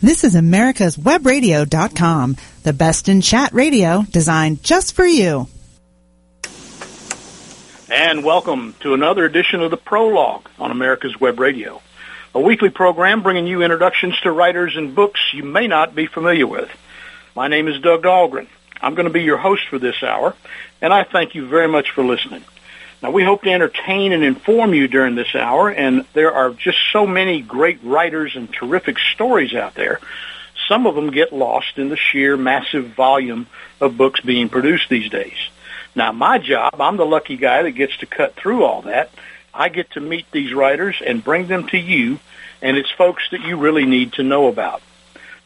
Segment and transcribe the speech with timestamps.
[0.00, 5.48] This is America's Webradio.com, the best in chat radio designed just for you.
[7.90, 11.82] And welcome to another edition of the Prologue on America's Web Radio,
[12.32, 16.46] a weekly program bringing you introductions to writers and books you may not be familiar
[16.46, 16.70] with.
[17.34, 18.46] My name is Doug Dahlgren.
[18.80, 20.36] I'm going to be your host for this hour,
[20.80, 22.44] and I thank you very much for listening.
[23.00, 26.78] Now, we hope to entertain and inform you during this hour, and there are just
[26.92, 30.00] so many great writers and terrific stories out there.
[30.66, 33.46] Some of them get lost in the sheer massive volume
[33.80, 35.36] of books being produced these days.
[35.94, 39.10] Now, my job, I'm the lucky guy that gets to cut through all that.
[39.54, 42.18] I get to meet these writers and bring them to you,
[42.60, 44.82] and it's folks that you really need to know about.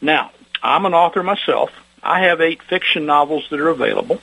[0.01, 1.71] Now, I'm an author myself.
[2.03, 4.21] I have eight fiction novels that are available.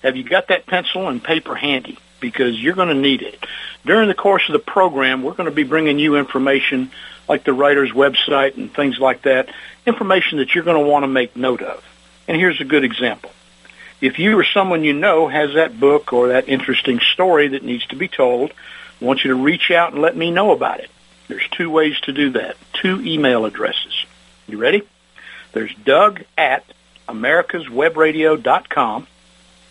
[0.03, 1.99] have you got that pencil and paper handy?
[2.21, 3.45] Because you're going to need it.
[3.85, 6.91] During the course of the program, we're going to be bringing you information
[7.29, 9.49] like the writer's website and things like that,
[9.87, 11.85] information that you're going to want to make note of.
[12.27, 13.31] And here's a good example
[14.05, 17.87] if you or someone you know has that book or that interesting story that needs
[17.87, 18.53] to be told,
[19.01, 20.91] I want you to reach out and let me know about it.
[21.27, 24.05] There's two ways to do that, two email addresses.
[24.47, 24.83] You ready?
[25.53, 26.65] There's Doug at
[27.09, 29.07] americaswebradio.com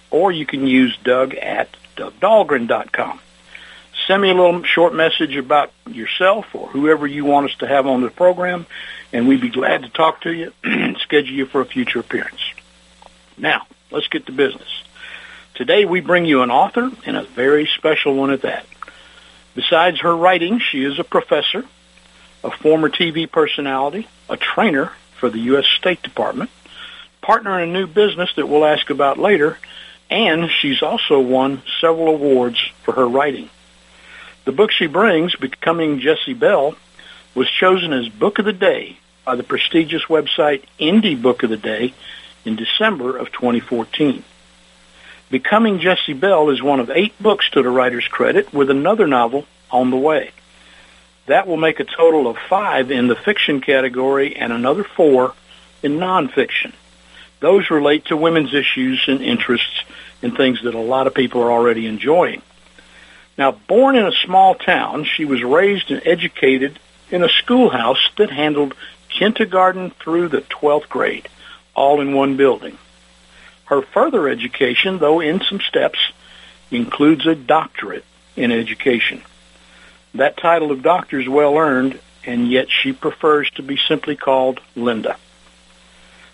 [0.10, 3.20] or you can use Doug at dougdahlgren.com.
[4.08, 7.86] Send me a little short message about yourself or whoever you want us to have
[7.86, 8.66] on the program,
[9.12, 12.42] and we'd be glad to talk to you and schedule you for a future appearance.
[13.38, 14.84] Now, let's get to business.
[15.54, 18.66] Today we bring you an author and a very special one at that.
[19.56, 21.64] Besides her writing, she is a professor,
[22.44, 25.66] a former TV personality, a trainer for the U.S.
[25.78, 26.50] State Department,
[27.22, 29.60] partner in a new business that we'll ask about later,
[30.10, 33.50] and she's also won several awards for her writing.
[34.46, 36.76] The book she brings, Becoming Jessie Belle,
[37.36, 41.58] was chosen as Book of the Day by the prestigious website Indie Book of the
[41.58, 41.94] Day
[42.46, 44.24] in December of 2014.
[45.30, 49.46] Becoming Jessie Belle is one of eight books to the writer's credit with another novel
[49.72, 50.32] on the way.
[51.26, 55.34] That will make a total of five in the fiction category and another four
[55.82, 56.74] in nonfiction.
[57.40, 59.84] Those relate to women's issues and interests
[60.22, 62.42] and things that a lot of people are already enjoying.
[63.38, 66.80] Now, born in a small town, she was raised and educated
[67.10, 68.76] in a schoolhouse that handled
[69.10, 71.28] kindergarten through the 12th grade
[71.76, 72.78] all in one building.
[73.66, 76.00] Her further education, though in some steps,
[76.72, 79.22] includes a doctorate in education.
[80.16, 84.60] That title of doctor is well earned, and yet she prefers to be simply called
[84.76, 85.18] Linda.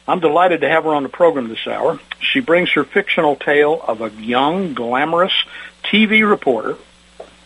[0.07, 1.99] I'm delighted to have her on the program this hour.
[2.19, 5.33] She brings her fictional tale of a young, glamorous
[5.83, 6.77] TV reporter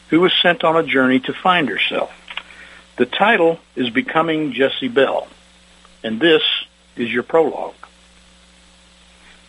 [0.10, 2.12] who was sent on a journey to find herself.
[2.98, 5.28] The title is Becoming Jessie Belle,
[6.04, 6.44] and this
[6.96, 7.74] is your prologue.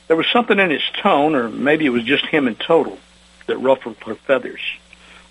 [0.07, 2.99] There was something in his tone, or maybe it was just him in total,
[3.47, 4.61] that ruffled her feathers.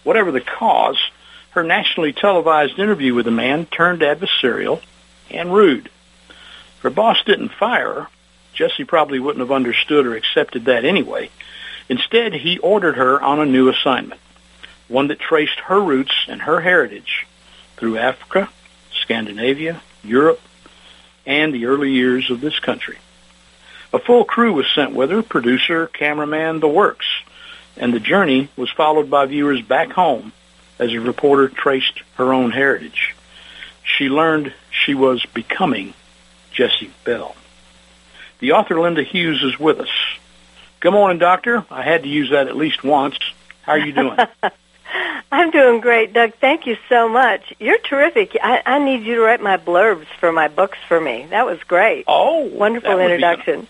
[0.03, 0.97] Whatever the cause,
[1.51, 4.81] her nationally televised interview with the man turned adversarial
[5.29, 5.89] and rude.
[6.27, 8.07] If her boss didn't fire her,
[8.53, 11.29] Jessie probably wouldn't have understood or accepted that anyway.
[11.89, 14.21] Instead, he ordered her on a new assignment,
[14.87, 17.25] one that traced her roots and her heritage
[17.77, 18.49] through Africa,
[19.01, 20.41] Scandinavia, Europe,
[21.25, 22.97] and the early years of this country.
[23.93, 27.05] A full crew was sent with her, producer, cameraman, the works,
[27.77, 30.33] and the journey was followed by viewers back home
[30.79, 33.15] as a reporter traced her own heritage.
[33.83, 35.93] She learned she was becoming
[36.51, 37.35] Jessie Belle.
[38.39, 39.89] The author Linda Hughes is with us.
[40.79, 41.63] Good morning, Doctor.
[41.69, 43.17] I had to use that at least once.
[43.61, 44.17] How are you doing?
[45.31, 46.35] I'm doing great, Doug.
[46.35, 47.53] Thank you so much.
[47.59, 48.37] You're terrific.
[48.41, 51.25] I, I need you to write my blurbs for my books for me.
[51.29, 52.05] That was great.
[52.07, 53.67] Oh, wonderful introduction.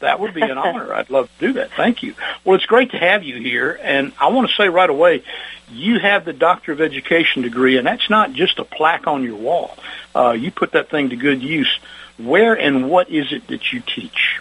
[0.00, 0.92] That would be an honor.
[0.94, 1.72] I'd love to do that.
[1.72, 2.14] Thank you.
[2.44, 3.78] Well, it's great to have you here.
[3.82, 5.24] And I want to say right away,
[5.70, 9.36] you have the Doctor of Education degree, and that's not just a plaque on your
[9.36, 9.76] wall.
[10.14, 11.78] Uh, you put that thing to good use.
[12.16, 14.40] Where and what is it that you teach?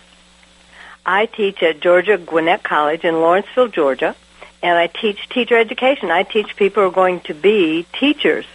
[1.06, 4.15] I teach at Georgia Gwinnett College in Lawrenceville, Georgia,
[4.62, 6.12] and I teach teacher education.
[6.12, 8.45] I teach people who are going to be teachers.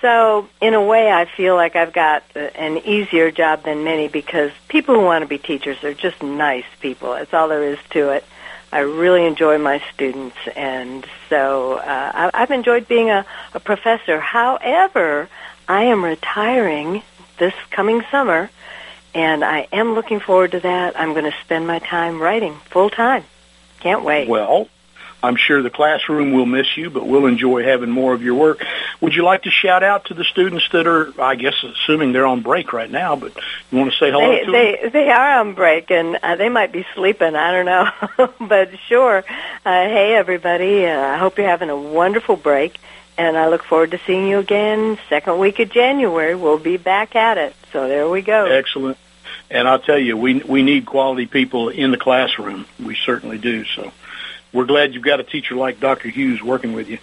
[0.00, 4.52] So, in a way, I feel like I've got an easier job than many because
[4.68, 7.12] people who want to be teachers are just nice people.
[7.14, 8.24] That's all there is to it.
[8.72, 14.20] I really enjoy my students, and so uh, I've enjoyed being a, a professor.
[14.20, 15.28] However,
[15.68, 17.02] I am retiring
[17.38, 18.50] this coming summer,
[19.14, 20.98] and I am looking forward to that.
[20.98, 23.24] I'm going to spend my time writing full time.
[23.80, 24.28] Can't wait.
[24.28, 24.68] Well,
[25.22, 28.62] I'm sure the classroom will miss you, but we'll enjoy having more of your work.
[29.00, 32.26] Would you like to shout out to the students that are, I guess, assuming they're
[32.26, 33.32] on break right now, but
[33.70, 34.90] you want to say hello they, to they, them?
[34.92, 37.34] They are on break, and uh, they might be sleeping.
[37.34, 38.34] I don't know.
[38.46, 39.18] but sure.
[39.18, 40.86] Uh, hey, everybody.
[40.86, 42.78] Uh, I hope you're having a wonderful break,
[43.16, 46.34] and I look forward to seeing you again second week of January.
[46.34, 47.54] We'll be back at it.
[47.72, 48.46] So there we go.
[48.46, 48.98] Excellent.
[49.50, 52.66] And I'll tell you, we we need quality people in the classroom.
[52.82, 53.64] We certainly do.
[53.64, 53.92] So
[54.56, 56.08] we're glad you've got a teacher like Dr.
[56.08, 56.98] Hughes working with you.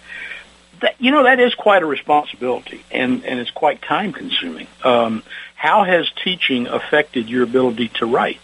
[0.80, 4.66] That, you know, that is quite a responsibility, and and it's quite time consuming.
[4.82, 5.22] Um,
[5.54, 8.40] how has teaching affected your ability to write?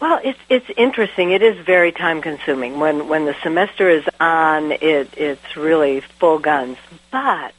[0.00, 1.30] Well, it's it's interesting.
[1.30, 2.80] It is very time consuming.
[2.80, 6.78] When when the semester is on, it it's really full guns.
[7.10, 7.52] But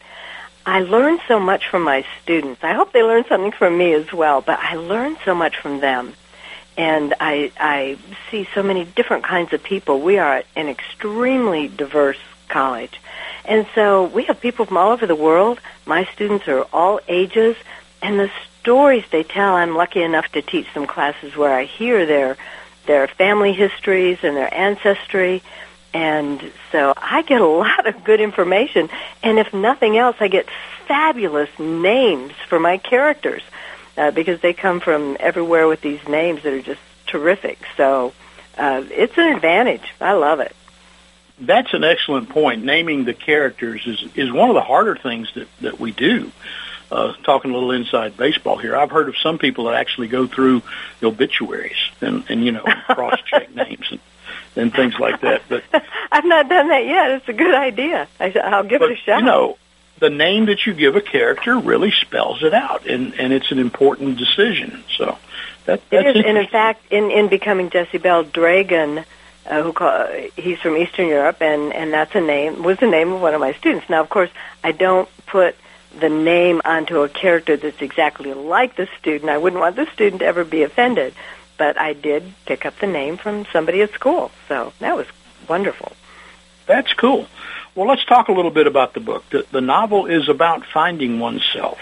[0.65, 2.63] I learn so much from my students.
[2.63, 5.79] I hope they learn something from me as well, but I learn so much from
[5.79, 6.13] them.
[6.77, 7.97] And I, I
[8.29, 9.99] see so many different kinds of people.
[9.99, 12.19] We are an extremely diverse
[12.49, 13.01] college.
[13.45, 15.59] And so we have people from all over the world.
[15.85, 17.55] My students are all ages.
[18.01, 18.31] And the
[18.61, 22.37] stories they tell, I'm lucky enough to teach some classes where I hear their,
[22.85, 25.41] their family histories and their ancestry
[25.93, 28.89] and so I get a lot of good information.
[29.23, 30.47] And if nothing else, I get
[30.87, 33.41] fabulous names for my characters
[33.97, 37.59] uh, because they come from everywhere with these names that are just terrific.
[37.75, 38.13] So
[38.57, 39.93] uh, it's an advantage.
[39.99, 40.55] I love it.
[41.39, 42.63] That's an excellent point.
[42.63, 46.31] Naming the characters is is one of the harder things that that we do.
[46.89, 50.25] Uh, talking a little inside baseball here, I've heard of some people that actually go
[50.25, 50.61] through
[50.99, 53.99] the obituaries and and you know cross check names and
[54.55, 55.43] and things like that.
[55.47, 55.63] But
[56.11, 57.11] I've not done that yet.
[57.11, 58.07] It's a good idea.
[58.19, 59.19] I, I'll give but, it a shot.
[59.19, 59.57] You know,
[59.99, 63.59] the name that you give a character really spells it out, and and it's an
[63.59, 64.83] important decision.
[64.97, 65.17] So
[65.65, 66.25] that that's it is.
[66.25, 69.05] And in fact, in in becoming Jessie Belle Dragan.
[69.49, 70.05] Uh, who call,
[70.35, 73.39] he's from Eastern Europe, and and that's a name was the name of one of
[73.39, 73.89] my students.
[73.89, 74.29] Now, of course,
[74.61, 75.55] I don't put
[75.97, 79.29] the name onto a character that's exactly like the student.
[79.29, 81.13] I wouldn't want the student to ever be offended
[81.57, 84.31] but I did pick up the name from somebody at school.
[84.47, 85.07] So that was
[85.49, 85.91] wonderful.
[86.65, 87.27] That's cool.
[87.77, 89.23] Well, let's talk a little bit about the book.
[89.29, 91.77] The, the novel is about finding oneself.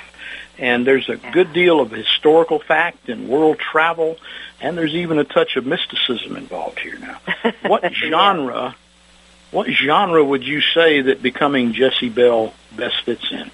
[0.58, 4.18] And there's a good deal of historical fact and world travel,
[4.60, 7.20] and there's even a touch of mysticism involved here now.
[7.62, 8.76] What genre,
[9.52, 13.50] what genre would you say that becoming Jessie Belle best fits in?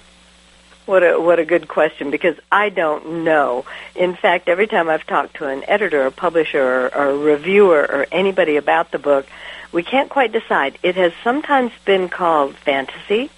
[0.84, 3.64] What a what a good question because I don't know.
[3.94, 7.82] In fact, every time I've talked to an editor, a publisher, or, or a reviewer,
[7.88, 9.26] or anybody about the book,
[9.72, 10.78] we can't quite decide.
[10.82, 13.30] It has sometimes been called fantasy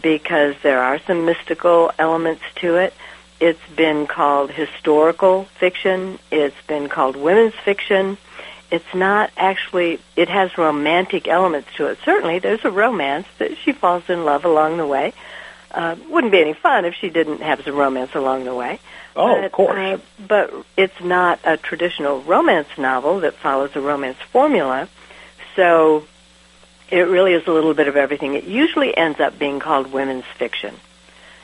[0.00, 2.94] because there are some mystical elements to it.
[3.40, 6.18] It's been called historical fiction.
[6.30, 8.16] It's been called women's fiction.
[8.70, 11.98] It's not actually, it has romantic elements to it.
[12.04, 15.12] Certainly, there's a romance that she falls in love along the way
[15.74, 18.78] uh, wouldn't be any fun if she didn't have some romance along the way.
[19.16, 19.78] Oh, but, of course.
[19.78, 24.88] Uh, but it's not a traditional romance novel that follows a romance formula.
[25.56, 26.06] So
[26.90, 28.34] it really is a little bit of everything.
[28.34, 30.74] It usually ends up being called women's fiction.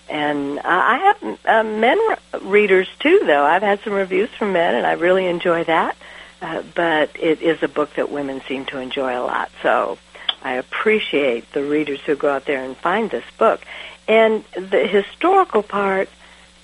[0.08, 1.98] And I have uh, men
[2.42, 3.44] readers too, though.
[3.44, 5.96] I've had some reviews from men, and I really enjoy that.
[6.40, 9.50] Uh, but it is a book that women seem to enjoy a lot.
[9.62, 9.98] So
[10.42, 13.60] I appreciate the readers who go out there and find this book.
[14.06, 16.08] And the historical part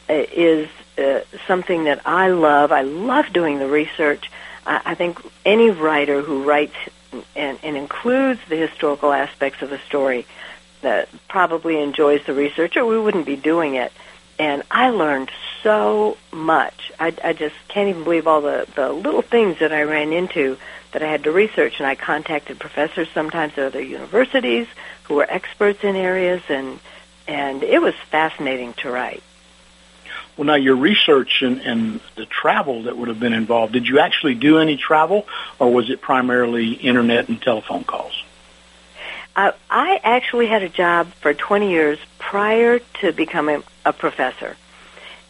[0.09, 2.71] uh, is uh, something that I love.
[2.71, 4.31] I love doing the research.
[4.65, 6.77] I, I think any writer who writes
[7.37, 10.27] and, and includes the historical aspects of a story
[10.83, 13.93] that probably enjoys the research, or we wouldn't be doing it.
[14.39, 15.31] And I learned
[15.63, 16.93] so much.
[16.99, 20.59] I, I just can't even believe all the, the little things that I ran into
[20.93, 21.79] that I had to research.
[21.79, 24.67] And I contacted professors sometimes at other universities
[25.05, 26.79] who were experts in areas and
[27.27, 29.23] and it was fascinating to write.
[30.37, 34.01] Well, now your research and, and the travel that would have been involved, did you
[34.01, 35.27] actually do any travel,
[35.59, 38.25] or was it primarily internet and telephone calls?
[39.37, 44.57] Uh, I actually had a job for 20 years prior to becoming a professor.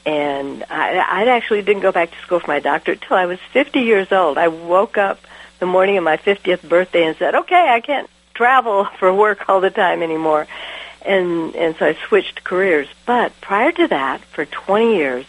[0.07, 3.39] and I, I actually didn't go back to school for my doctorate till I was
[3.53, 4.37] 50 years old.
[4.37, 5.21] I woke up
[5.59, 9.61] the morning of my 50th birthday and said, "Okay, I can't travel for work all
[9.61, 10.47] the time anymore."
[11.05, 12.89] And and so I switched careers.
[13.07, 15.27] But prior to that, for 20 years,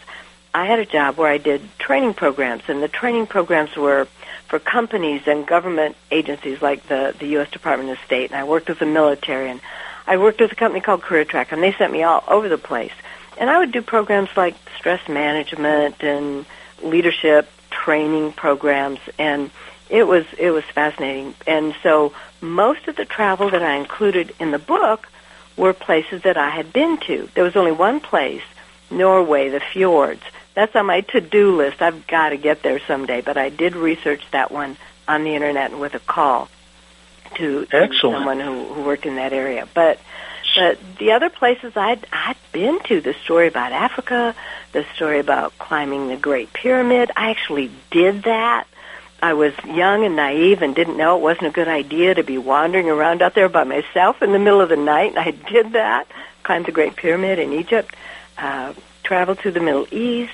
[0.54, 4.08] I had a job where I did training programs, and the training programs were
[4.48, 7.50] for companies and government agencies like the the U.S.
[7.52, 8.32] Department of State.
[8.32, 9.60] And I worked with the military, and
[10.08, 12.58] I worked with a company called Career Track, and they sent me all over the
[12.58, 12.94] place.
[13.38, 16.46] And I would do programs like stress management and
[16.82, 19.52] leadership training programs, and
[19.90, 21.36] it was it was fascinating.
[21.46, 25.08] And so most of the travel that I included in the book
[25.58, 27.30] were places that I had been to.
[27.34, 28.44] There was only one place,
[28.92, 30.24] Norway, the fjords.
[30.54, 31.82] That's on my to-do list.
[31.82, 35.72] I've got to get there someday, but I did research that one on the internet
[35.72, 36.50] and with a call
[37.36, 39.68] to, to someone who, who worked in that area.
[39.74, 40.00] But
[40.56, 44.34] but the other places I'd I'd been to, the story about Africa,
[44.72, 48.68] the story about climbing the Great Pyramid, I actually did that.
[49.26, 52.38] I was young and naive and didn't know it wasn't a good idea to be
[52.38, 55.16] wandering around out there by myself in the middle of the night.
[55.16, 56.08] And I did that.
[56.44, 57.96] Climbed the Great Pyramid in Egypt.
[58.38, 60.32] Uh, traveled to the Middle East.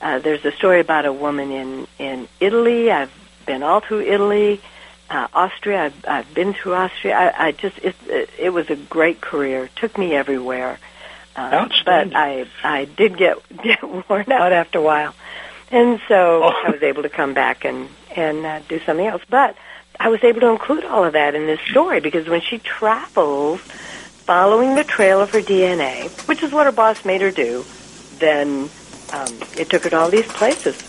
[0.00, 2.90] Uh, there's a story about a woman in in Italy.
[2.90, 3.12] I've
[3.44, 4.62] been all through Italy
[5.10, 5.84] uh, Austria.
[5.84, 7.14] I've, I've been through Austria.
[7.14, 9.64] I, I just it, it, it was a great career.
[9.64, 10.78] It took me everywhere.
[11.36, 15.14] Uh, but I I did get get worn out after a while,
[15.70, 16.62] and so oh.
[16.66, 19.22] I was able to come back and and uh, do something else.
[19.28, 19.56] But
[19.98, 23.60] I was able to include all of that in this story because when she travels,
[23.60, 27.64] following the trail of her DNA, which is what her boss made her do,
[28.18, 28.68] then
[29.12, 29.28] um,
[29.58, 30.88] it took her to all these places.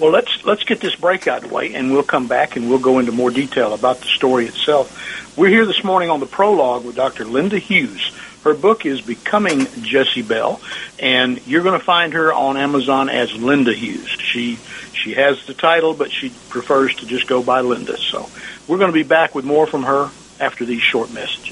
[0.00, 2.68] Well, let's let's get this break out of the way, and we'll come back and
[2.68, 5.36] we'll go into more detail about the story itself.
[5.36, 7.24] We're here this morning on the prologue with Dr.
[7.24, 8.12] Linda Hughes.
[8.44, 10.60] Her book is Becoming Jessie Belle,
[10.98, 14.08] and you're going to find her on Amazon as Linda Hughes.
[14.08, 14.58] She
[14.92, 17.96] she has the title, but she prefers to just go by Linda.
[17.98, 18.28] So
[18.66, 21.51] we're going to be back with more from her after these short messages.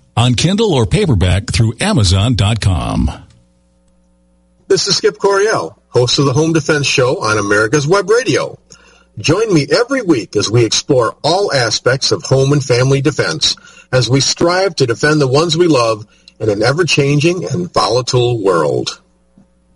[0.21, 3.09] on Kindle or paperback through Amazon.com.
[4.67, 8.59] This is Skip Coryell, host of the Home Defense Show on America's Web Radio.
[9.17, 13.55] Join me every week as we explore all aspects of home and family defense
[13.91, 16.05] as we strive to defend the ones we love
[16.39, 19.01] in an ever-changing and volatile world.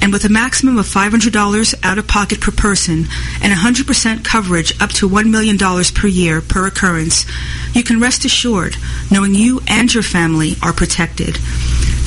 [0.00, 3.06] and with a maximum of $500 out of pocket per person
[3.42, 7.26] and 100% coverage up to $1 million per year per occurrence,
[7.74, 8.76] you can rest assured
[9.10, 11.38] knowing you and your family are protected.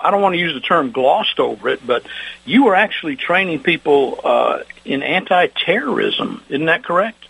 [0.00, 2.04] I don't want to use the term glossed over it, but
[2.44, 6.42] you were actually training people uh, in anti-terrorism.
[6.48, 7.24] Isn't that correct?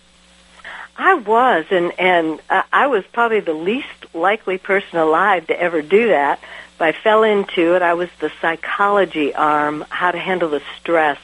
[0.96, 5.80] I was, and and uh, I was probably the least likely person alive to ever
[5.80, 6.40] do that.
[6.76, 7.82] But I fell into it.
[7.82, 11.18] I was the psychology arm, how to handle the stress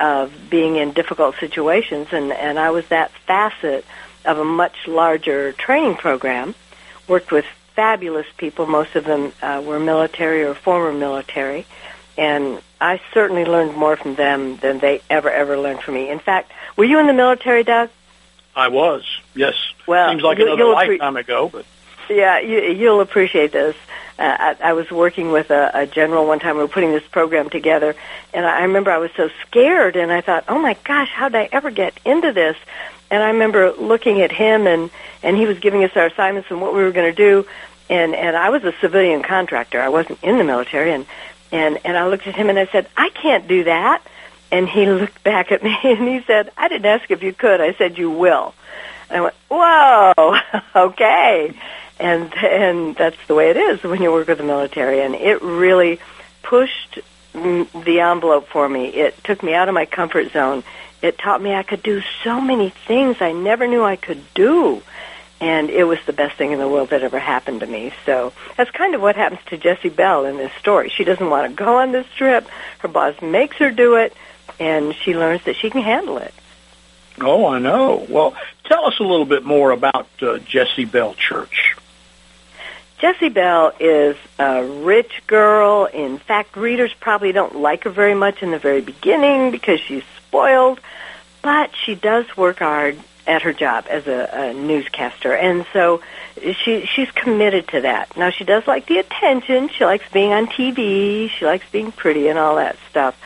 [0.00, 3.84] of being in difficult situations, and, and I was that facet
[4.24, 6.54] of a much larger training program.
[7.08, 8.66] Worked with fabulous people.
[8.66, 11.66] Most of them uh, were military or former military,
[12.18, 16.08] and I certainly learned more from them than they ever ever learned from me.
[16.10, 17.90] In fact, were you in the military, Doug?
[18.54, 19.02] I was.
[19.34, 19.54] Yes.
[19.86, 21.64] Well, seems like you- another appre- lifetime ago, but
[22.10, 23.76] Yeah, you, you'll appreciate this.
[24.18, 26.56] Uh, I, I was working with a, a general one time.
[26.56, 27.94] We were putting this program together,
[28.34, 31.38] and I remember I was so scared, and I thought, "Oh my gosh, how did
[31.38, 32.56] I ever get into this?"
[33.12, 34.90] And I remember looking at him, and
[35.22, 37.46] and he was giving us our assignments and what we were going to do,
[37.90, 39.82] and and I was a civilian contractor.
[39.82, 41.04] I wasn't in the military, and
[41.52, 44.02] and and I looked at him and I said, "I can't do that."
[44.50, 47.60] And he looked back at me and he said, "I didn't ask if you could.
[47.60, 48.54] I said you will."
[49.10, 50.38] And I went, "Whoa,
[50.88, 51.52] okay."
[52.00, 55.02] And and that's the way it is when you work with the military.
[55.02, 56.00] And it really
[56.42, 57.00] pushed
[57.32, 58.86] the envelope for me.
[58.86, 60.64] It took me out of my comfort zone.
[61.00, 64.82] It taught me I could do so many things I never knew I could do.
[65.40, 67.92] And it was the best thing in the world that ever happened to me.
[68.06, 70.88] So that's kind of what happens to Jessie Belle in this story.
[70.88, 72.46] She doesn't want to go on this trip.
[72.78, 74.14] Her boss makes her do it,
[74.60, 76.32] and she learns that she can handle it.
[77.20, 78.06] oh, I know.
[78.08, 78.36] Well,
[78.66, 81.76] tell us a little bit more about uh, Jessie Belle Church.
[83.02, 85.86] Jessie Belle is a rich girl.
[85.86, 90.04] In fact, readers probably don't like her very much in the very beginning because she's
[90.18, 90.78] spoiled,
[91.42, 96.00] but she does work hard at her job as a, a newscaster, and so
[96.36, 98.16] she she's committed to that.
[98.16, 99.68] Now she does like the attention.
[99.68, 101.28] She likes being on TV.
[101.28, 103.20] She likes being pretty and all that stuff.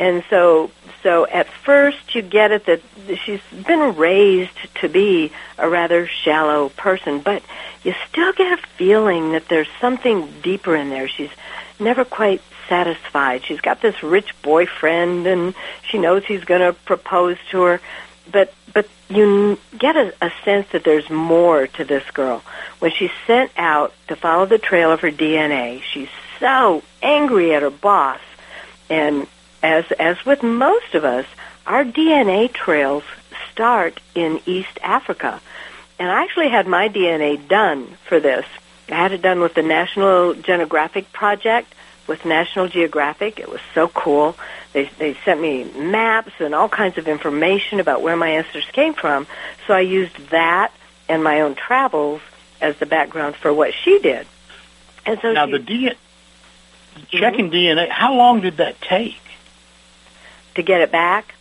[0.00, 2.80] And so so at first you get it that
[3.24, 7.42] she's been raised to be a rather shallow person, but
[7.82, 11.08] you still get a feeling that there's something deeper in there.
[11.08, 11.30] She's
[11.80, 13.44] never quite satisfied.
[13.44, 15.54] She's got this rich boyfriend and
[15.90, 17.80] she knows he's going to propose to her,
[18.30, 22.42] but but you get a, a sense that there's more to this girl.
[22.78, 26.08] When she's sent out to follow the trail of her DNA, she's
[26.40, 28.20] so angry at her boss
[28.88, 29.26] and
[29.62, 31.26] as as with most of us,
[31.66, 33.04] our DNA trails
[33.50, 35.40] start in East Africa.
[35.98, 38.44] And I actually had my DNA done for this.
[38.88, 41.72] I had it done with the National Genographic Project
[42.06, 43.38] with National Geographic.
[43.38, 44.36] It was so cool.
[44.72, 48.94] They they sent me maps and all kinds of information about where my ancestors came
[48.94, 49.26] from.
[49.66, 50.72] So I used that
[51.08, 52.20] and my own travels
[52.60, 54.26] as the background for what she did.
[55.04, 55.96] And so Now, she, the DNA,
[57.08, 57.78] checking mm-hmm.
[57.78, 59.18] DNA, how long did that take?
[60.54, 61.34] To get it back,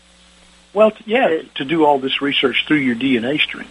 [0.74, 3.67] Well, yeah, Uh, to do all this research through your DNA stream.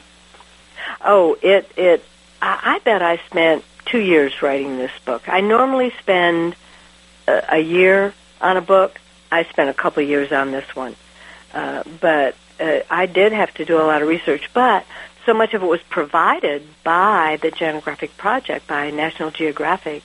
[1.02, 2.04] Oh, it it.
[2.42, 5.28] I, I bet I spent two years writing this book.
[5.28, 6.56] I normally spend
[7.26, 9.00] a, a year on a book.
[9.32, 10.96] I spent a couple of years on this one,
[11.54, 14.50] uh, but uh, I did have to do a lot of research.
[14.52, 14.84] But
[15.24, 20.02] so much of it was provided by the Genographic Project, by National Geographic,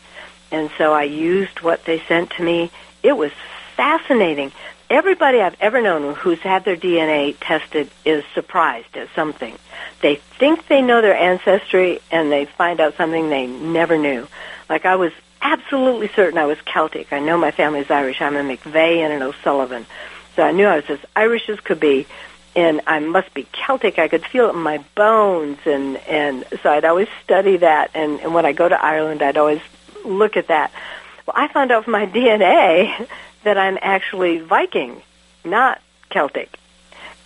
[0.52, 2.72] and so I used what they sent to me.
[3.04, 3.32] It was
[3.76, 4.52] fascinating.
[4.90, 9.58] Everybody I've ever known who's had their DNA tested is surprised at something.
[10.02, 14.28] They think they know their ancestry and they find out something they never knew.
[14.70, 17.12] Like I was absolutely certain I was Celtic.
[17.14, 18.22] I know my family's Irish.
[18.22, 19.88] I'm a McVeigh and an O'Sullivan.
[20.36, 22.06] So I knew I was as Irish as could be
[22.56, 23.98] and I must be Celtic.
[23.98, 28.20] I could feel it in my bones and and so I'd always study that and,
[28.20, 29.62] and when I go to Ireland I'd always
[30.04, 30.72] look at that.
[31.26, 33.08] Well, I found out from my DNA
[33.46, 35.02] that I'm actually Viking,
[35.44, 36.50] not Celtic.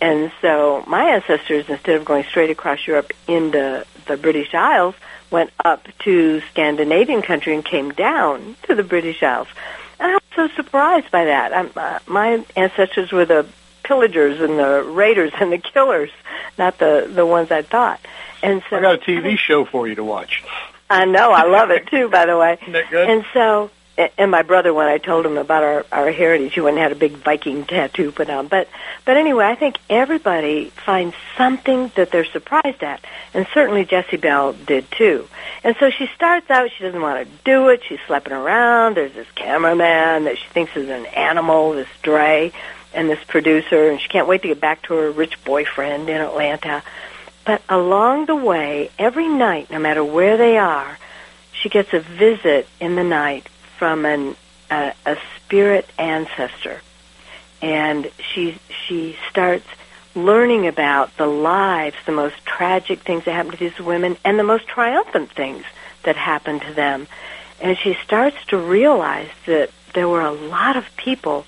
[0.00, 4.94] And so my ancestors, instead of going straight across Europe into the British Isles,
[5.30, 9.48] went up to Scandinavian country and came down to the British Isles.
[9.98, 11.52] And I was so surprised by that.
[11.52, 13.46] I'm, uh, my ancestors were the
[13.82, 16.10] pillagers and the raiders and the killers,
[16.56, 18.00] not the the ones I thought.
[18.42, 20.42] And so I got a TV show for you to watch.
[20.88, 21.30] I know.
[21.32, 22.58] I love it too, by the way.
[22.62, 23.10] Isn't that good?
[23.10, 23.70] And so,
[24.16, 26.92] and my brother, when I told him about our our heritage, he went and had
[26.92, 28.48] a big Viking tattoo put on.
[28.48, 28.68] But
[29.04, 34.52] but anyway, I think everybody finds something that they're surprised at, and certainly Jessie Belle
[34.52, 35.28] did too.
[35.64, 37.82] And so she starts out; she doesn't want to do it.
[37.88, 38.96] She's sleeping around.
[38.96, 42.52] There's this cameraman that she thinks is an animal, this Dre,
[42.94, 46.20] and this producer, and she can't wait to get back to her rich boyfriend in
[46.20, 46.82] Atlanta.
[47.44, 50.98] But along the way, every night, no matter where they are,
[51.52, 53.48] she gets a visit in the night
[53.80, 54.36] from an
[54.70, 56.82] a, a spirit ancestor,
[57.62, 59.66] and she she starts
[60.14, 64.44] learning about the lives, the most tragic things that happen to these women, and the
[64.44, 65.64] most triumphant things
[66.02, 67.06] that happen to them.
[67.58, 71.46] And she starts to realize that there were a lot of people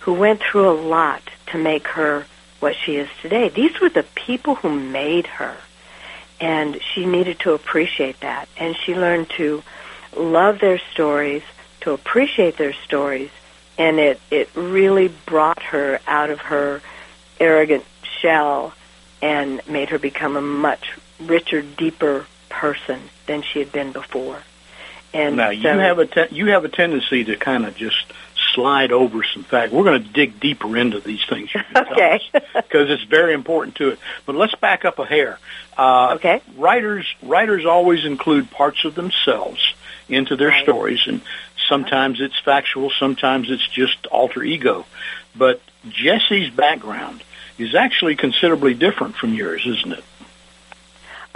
[0.00, 2.24] who went through a lot to make her
[2.60, 3.50] what she is today.
[3.50, 5.54] These were the people who made her.
[6.40, 8.48] And she needed to appreciate that.
[8.56, 9.62] And she learned to
[10.16, 11.42] love their stories,
[11.84, 13.30] to appreciate their stories,
[13.78, 16.82] and it it really brought her out of her
[17.40, 17.84] arrogant
[18.20, 18.74] shell
[19.22, 24.42] and made her become a much richer, deeper person than she had been before.
[25.12, 28.04] And now so, you have a te- you have a tendency to kind of just
[28.54, 29.72] slide over some facts.
[29.72, 31.50] We're going to dig deeper into these things.
[31.76, 32.20] Okay.
[32.32, 33.98] Because it's very important to it.
[34.26, 35.38] But let's back up a hair.
[35.76, 36.40] Uh, Okay.
[36.56, 39.60] Writers writers always include parts of themselves
[40.08, 40.62] into their Right.
[40.62, 41.20] stories, and
[41.68, 44.84] sometimes it's factual, sometimes it's just alter ego.
[45.36, 47.22] But Jessie's background
[47.58, 50.04] is actually considerably different from yours, isn't it?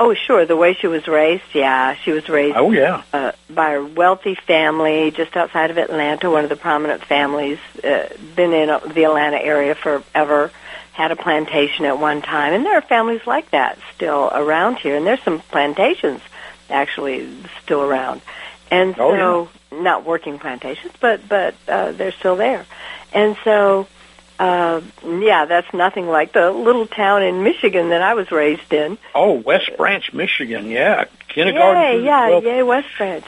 [0.00, 3.02] oh, sure, the way she was raised, yeah, she was raised Oh yeah.
[3.12, 8.06] uh, by a wealthy family just outside of Atlanta, one of the prominent families, uh,
[8.36, 10.52] been in uh, the Atlanta area forever,
[10.92, 14.94] had a plantation at one time, and there are families like that still around here,
[14.96, 16.20] and there's some plantations
[16.70, 17.28] actually
[17.64, 18.20] still around,
[18.70, 22.66] and Oh, so not working plantations, but but uh, they're still there,
[23.12, 23.86] and so.
[24.40, 28.96] Uh, yeah, that's nothing like the little town in Michigan that I was raised in.
[29.12, 30.70] Oh, West Branch, Michigan.
[30.70, 31.82] Yeah, kindergarten.
[31.82, 33.24] Yay, yeah, 12th yay, West Branch.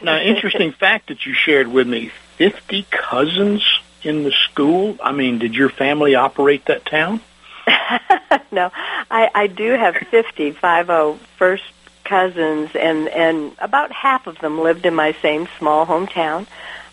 [0.00, 3.64] Now, interesting fact that you shared with me: fifty cousins
[4.04, 4.96] in the school.
[5.02, 7.20] I mean, did your family operate that town?
[8.52, 8.70] no,
[9.10, 11.64] I, I do have 50, 50 first
[12.08, 16.46] cousins, and, and about half of them lived in my same small hometown.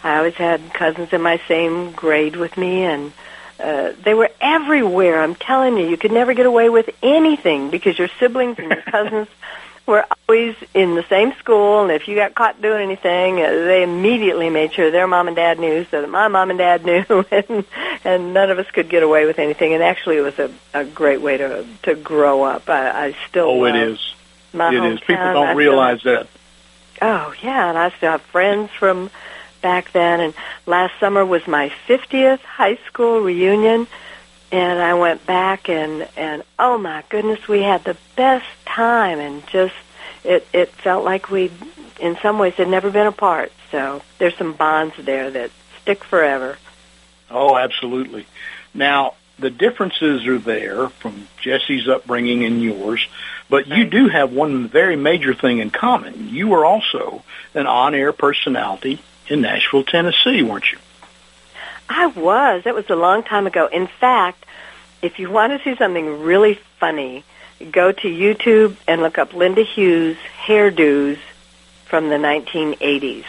[0.04, 3.14] I always had cousins in my same grade with me, and
[3.60, 5.22] uh, they were everywhere.
[5.22, 8.82] I'm telling you, you could never get away with anything because your siblings and your
[8.96, 9.28] cousins
[9.86, 13.84] were always in the same school, and if you got caught doing anything, uh, they
[13.84, 17.26] immediately made sure their mom and dad knew, so that my mom and dad knew,
[17.32, 17.66] and
[18.04, 19.74] and none of us could get away with anything.
[19.74, 22.70] And actually, it was a a great way to to grow up.
[22.70, 24.16] I, I still Oh, it love is.
[24.54, 25.00] My It is.
[25.00, 25.30] People hometown.
[25.30, 26.28] I don't still realize that.
[27.02, 29.10] Oh yeah, and I still have friends from
[29.62, 30.22] back then.
[30.22, 30.34] And
[30.66, 33.88] last summer was my 50th high school reunion,
[34.52, 39.46] and I went back and and oh my goodness, we had the best time, and
[39.48, 39.76] just
[40.24, 41.52] it it felt like we,
[42.00, 43.52] in some ways, had never been apart.
[43.72, 45.50] So there's some bonds there that
[45.82, 46.58] stick forever.
[47.32, 48.28] Oh, absolutely.
[48.74, 53.08] Now, the differences are there from Jessie's upbringing and yours,
[53.54, 56.30] but you do have one very major thing in common.
[56.30, 57.22] You were also
[57.54, 60.80] an on-air personality in Nashville, Tennessee, weren't you?
[61.88, 62.64] I was.
[62.64, 63.68] That was a long time ago.
[63.68, 64.44] In fact,
[65.04, 67.24] if you want to see something really funny,
[67.72, 71.20] go to YouTube and look up Linda Hughes hairdos
[71.86, 73.26] from the 1980s.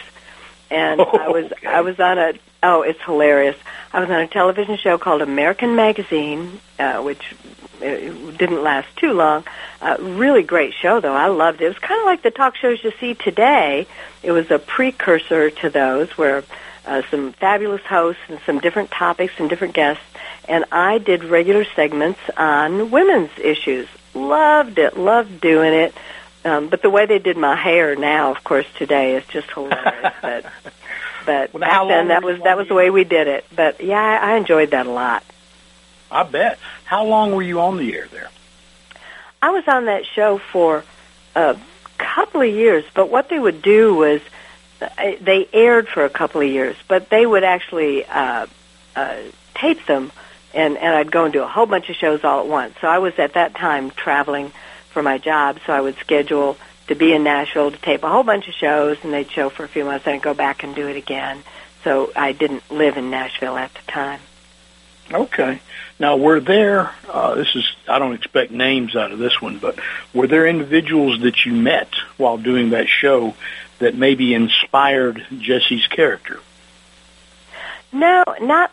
[0.71, 1.67] And I oh, was Okay.
[1.67, 2.33] I was on a
[2.63, 3.57] oh, it's hilarious.
[3.95, 7.33] I was on a television show called American Magazine, uh, which
[7.77, 9.45] uh, didn't last too long.
[9.81, 11.13] Uh, really great show, though.
[11.13, 11.65] I loved it.
[11.67, 13.87] It was kind of like the talk shows you see today.
[14.21, 16.43] It was a precursor to those, where
[16.85, 20.03] uh, some fabulous hosts and some different topics and different guests.
[20.49, 23.87] And I did regular segments on women's issues.
[24.13, 24.97] Loved it.
[24.97, 25.93] Loved doing it.
[26.43, 30.13] Um, but the way they did my hair now, of course, today is just hilarious.
[30.21, 30.45] but
[31.25, 33.45] but Well, back then that was that was the way we did it.
[33.55, 35.23] But yeah, I, I enjoyed that a lot.
[36.11, 36.59] I bet.
[36.83, 38.29] How long were you on the air there?
[39.41, 40.83] I was on that show for
[41.35, 41.57] a
[41.97, 44.21] couple of years, but what they would do was
[44.81, 44.87] uh,
[45.21, 48.47] they aired for a couple of years, but they would actually uh,
[48.95, 49.17] uh,
[49.53, 50.11] tape them,
[50.53, 52.75] and and I'd go and do a whole bunch of shows all at once.
[52.81, 54.51] So I was at that time traveling
[54.89, 56.57] for my job, so I would schedule
[56.87, 59.63] to be in Nashville to tape a whole bunch of shows, and they'd show for
[59.63, 61.43] a few months, and I'd go back and do it again.
[61.83, 64.19] So I didn't live in Nashville at the time.
[65.11, 65.61] Okay.
[65.99, 69.79] Now, were there, uh, this is, I don't expect names out of this one, but
[70.13, 73.35] were there individuals that you met while doing that show
[73.79, 76.39] that maybe inspired Jessie's character?
[77.93, 78.71] No, not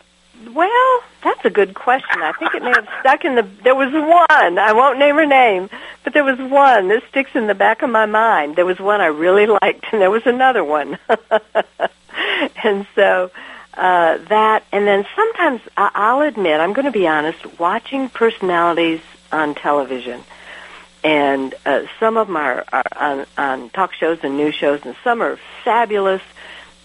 [0.49, 1.03] well.
[1.23, 2.21] That's a good question.
[2.21, 3.43] I think it may have stuck in the.
[3.63, 4.57] There was one.
[4.59, 5.69] I won't name her name,
[6.03, 6.87] but there was one.
[6.87, 8.55] This sticks in the back of my mind.
[8.55, 10.97] There was one I really liked, and there was another one.
[12.63, 13.31] and so
[13.75, 19.01] uh, that, and then sometimes I- I'll admit, I'm going to be honest, watching personalities
[19.31, 20.23] on television.
[21.03, 24.95] And uh, some of them are, are on, on talk shows and news shows, and
[25.03, 26.21] some are fabulous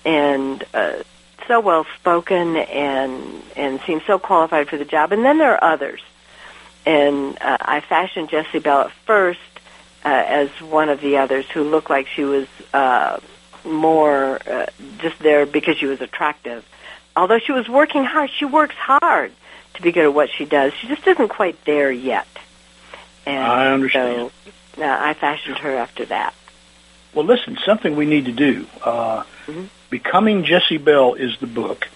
[0.05, 1.03] and uh,
[1.49, 5.11] so well spoken and and seem so qualified for the job.
[5.13, 6.01] And then there are others.
[6.87, 9.41] And uh, I fashioned Jessie Belle at first
[10.05, 13.19] uh, as one of the others who looked like she was uh,
[13.65, 14.67] more uh,
[14.99, 16.65] just there because she was attractive.
[17.17, 19.33] Although she was working hard, she works hard
[19.75, 20.73] to be good at what she does.
[20.75, 22.29] She just isn't quite there yet.
[23.27, 24.31] And I understand.
[24.77, 26.33] So, uh, I fashioned her after that.
[27.13, 28.67] Well, listen, something we need to do.
[28.83, 29.69] Uh, Mhm.
[29.90, 31.88] Becoming Jessie Belle is the book.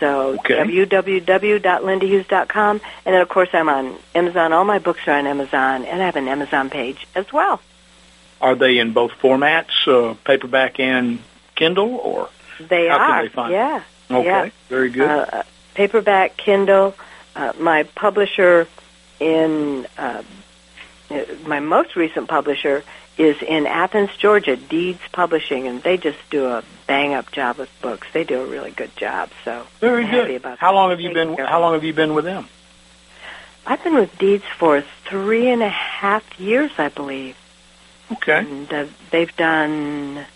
[0.01, 0.55] So Okay.
[0.57, 2.81] www.lindahughes.com.
[3.07, 4.53] And then, of course, I'm on Amazon.
[4.53, 7.61] All my books are on Amazon, and I have an Amazon page as well.
[8.43, 11.21] Are they in both formats, uh, paperback and
[11.55, 12.29] Kindle, or
[12.59, 13.23] They How can are.
[13.23, 13.83] they find yeah.
[14.11, 14.51] okay, Yeah.
[14.69, 15.09] very good.
[15.09, 15.43] Uh,
[15.75, 16.95] paperback, Kindle.
[17.37, 18.67] Uh, my publisher
[19.21, 20.23] in uh,
[21.47, 22.83] my most recent publisher
[23.17, 27.71] is in Athens, Georgia, Deeds Publishing, and they just do a bang up job with
[27.81, 28.07] books.
[28.13, 29.31] They do a really good job.
[29.45, 30.31] So very I'm good.
[30.35, 30.75] about How that.
[30.77, 31.47] long have you Take been?
[31.47, 32.49] How long have you been with them?
[33.67, 37.37] I've been with Deeds for three and a half years, I believe,
[38.11, 38.38] Okay.
[38.38, 40.27] and uh, they've done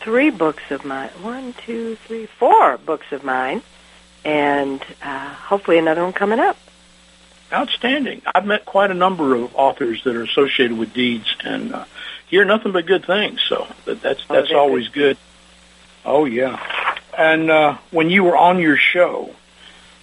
[0.00, 1.10] three books of mine.
[1.20, 3.62] One, two, three, four books of mine,
[4.24, 6.56] and uh, hopefully another one coming up.
[7.52, 8.22] Outstanding.
[8.34, 11.84] I've met quite a number of authors that are associated with Deeds, and uh,
[12.28, 13.40] hear nothing but good things.
[13.46, 15.18] So that, that's Oh, that's they're always good.
[16.04, 16.58] Oh yeah.
[17.16, 19.34] And uh, when you were on your show,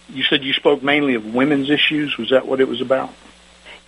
[0.09, 2.17] you said you spoke mainly of women's issues.
[2.17, 3.11] Was that what it was about?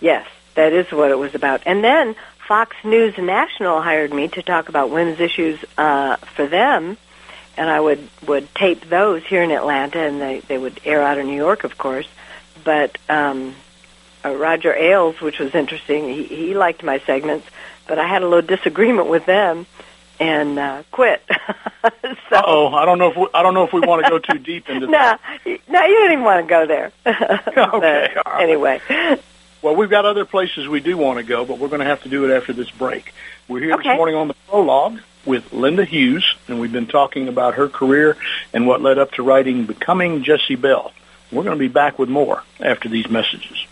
[0.00, 1.62] Yes, that is what it was about.
[1.64, 6.96] And then Fox News National hired me to talk about women's issues uh, for them,
[7.56, 11.18] and I would would tape those here in Atlanta, and they they would air out
[11.18, 12.08] in New York, of course.
[12.64, 13.54] But um,
[14.24, 17.46] uh, Roger Ailes, which was interesting, he, he liked my segments,
[17.86, 19.66] but I had a little disagreement with them
[20.20, 21.22] and uh, quit.
[21.28, 24.18] so, Oh, I don't know if we, I don't know if we want to go
[24.20, 25.20] too deep into that.
[25.46, 26.92] no, no, you didn't even want to go there.
[27.04, 28.42] Okay, But all right.
[28.44, 28.80] anyway,
[29.62, 32.02] Well, we've got other places we do want to go, but we're going to have
[32.02, 33.14] to do it after this break.
[33.46, 33.90] We're here Okay.
[33.90, 38.16] this morning on the prologue with Linda Hughes, and we've been talking about her career
[38.52, 40.92] and what led up to writing Becoming Jessie Belle.
[41.30, 43.64] We're going to be back with more after these messages.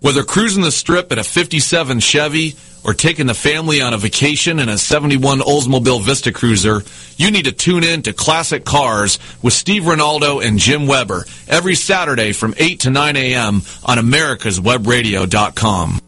[0.00, 4.58] Whether cruising the strip in a 57 Chevy or taking the family on a vacation
[4.58, 6.82] in a 71 Oldsmobile Vista Cruiser,
[7.18, 11.74] you need to tune in to Classic Cars with Steve Ronaldo and Jim Weber every
[11.74, 13.56] Saturday from 8 to 9 a.m.
[13.84, 16.00] on americaswebradio.com.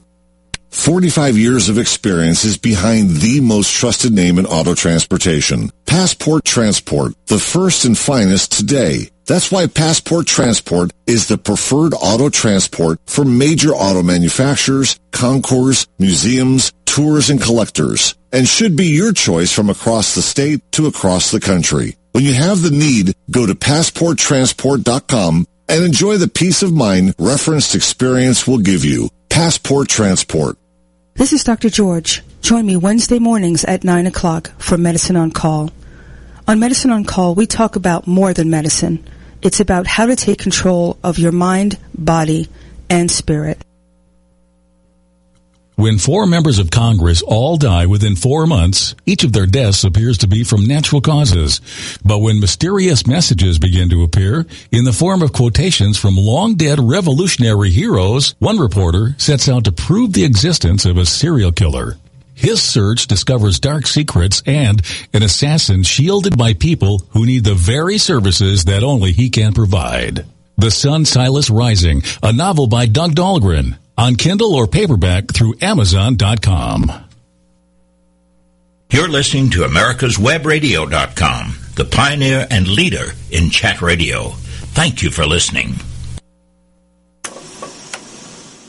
[0.71, 5.71] 45 years of experience is behind the most trusted name in auto transportation.
[5.85, 9.12] Passport Transport, the first and finest today.
[9.27, 16.73] That's why Passport Transport is the preferred auto transport for major auto manufacturers, concours, museums,
[16.85, 21.41] tours, and collectors, and should be your choice from across the state to across the
[21.41, 21.97] country.
[22.13, 27.75] When you have the need, go to passporttransport.com and enjoy the peace of mind referenced
[27.75, 29.09] experience will give you.
[29.31, 30.59] Passport Transport.
[31.15, 31.71] This is Dr.
[31.71, 32.23] George.
[32.43, 35.71] Join me Wednesday mornings at 9 o'clock for Medicine on Call.
[36.49, 39.05] On Medicine on Call, we talk about more than medicine.
[39.43, 42.49] It's about how to take control of your mind, body,
[42.91, 43.59] and spirit.
[45.77, 50.19] When four members of Congress all die within four months, each of their deaths appears
[50.19, 51.61] to be from natural causes.
[52.05, 56.79] But when mysterious messages begin to appear in the form of quotations from long dead
[56.79, 61.97] revolutionary heroes, one reporter sets out to prove the existence of a serial killer.
[62.43, 67.99] His search discovers dark secrets and an assassin shielded by people who need the very
[67.99, 70.27] services that only he can provide.
[70.59, 76.91] The Sun Silas Rising, a novel by Doug Dahlgren, on Kindle or paperback through Amazon.com.
[78.91, 84.31] You're listening to America's americaswebradio.com, the pioneer and leader in chat radio.
[84.75, 85.77] Thank you for listening.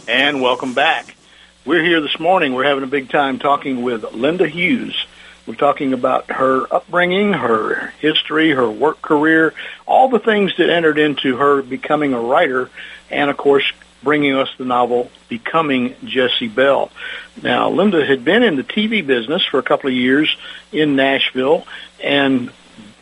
[0.07, 1.12] And welcome back.
[1.65, 2.54] We're here this morning.
[2.54, 5.08] We're having a big time talking with Linda Hughes.
[5.47, 9.54] We're talking about her upbringing, her history, her work career,
[9.86, 12.69] all the things that entered into her becoming a writer,
[13.10, 13.63] and of course,
[14.04, 16.91] bringing us the novel Becoming Jessie Belle.
[17.41, 20.36] Now, Linda had been in the TV business for a couple of years
[20.73, 21.65] in Nashville,
[22.04, 22.52] and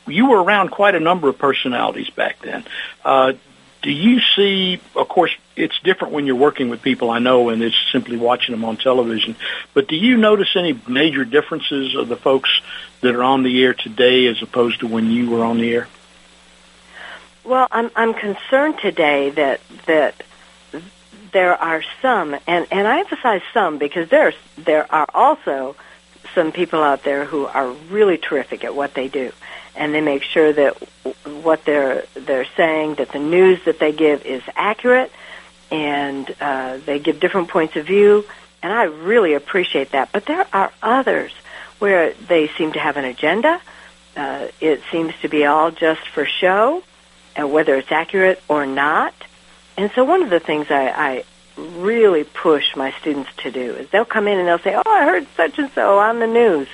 [0.05, 2.63] you were around quite a number of personalities back then.
[3.03, 3.33] Uh,
[3.81, 7.61] do you see, of course, it's different when you're working with people, I know, and
[7.61, 9.35] it's simply watching them on television,
[9.73, 12.49] but do you notice any major differences of the folks
[13.01, 15.87] that are on the air today as opposed to when you were on the air?
[17.43, 20.23] Well, I'm I'm concerned today that that
[21.31, 25.75] there are some, and and I emphasize some because there's there are also
[26.35, 29.31] some people out there who are really terrific at what they do,
[29.75, 30.77] and they make sure that
[31.43, 35.11] what they're they're saying, that the news that they give is accurate,
[35.71, 38.25] and uh, they give different points of view,
[38.61, 40.11] and I really appreciate that.
[40.11, 41.31] But there are others
[41.79, 43.59] where they seem to have an agenda,
[44.15, 46.83] uh, it seems to be all just for show,
[47.35, 49.13] and whether it's accurate or not.
[49.77, 51.23] And so one of the things I, I
[51.57, 55.05] really push my students to do is they'll come in and they'll say, "Oh, I
[55.05, 56.67] heard such and so on the news."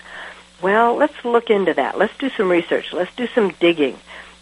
[0.62, 1.98] Well, let's look into that.
[1.98, 2.92] Let's do some research.
[2.92, 3.98] Let's do some digging.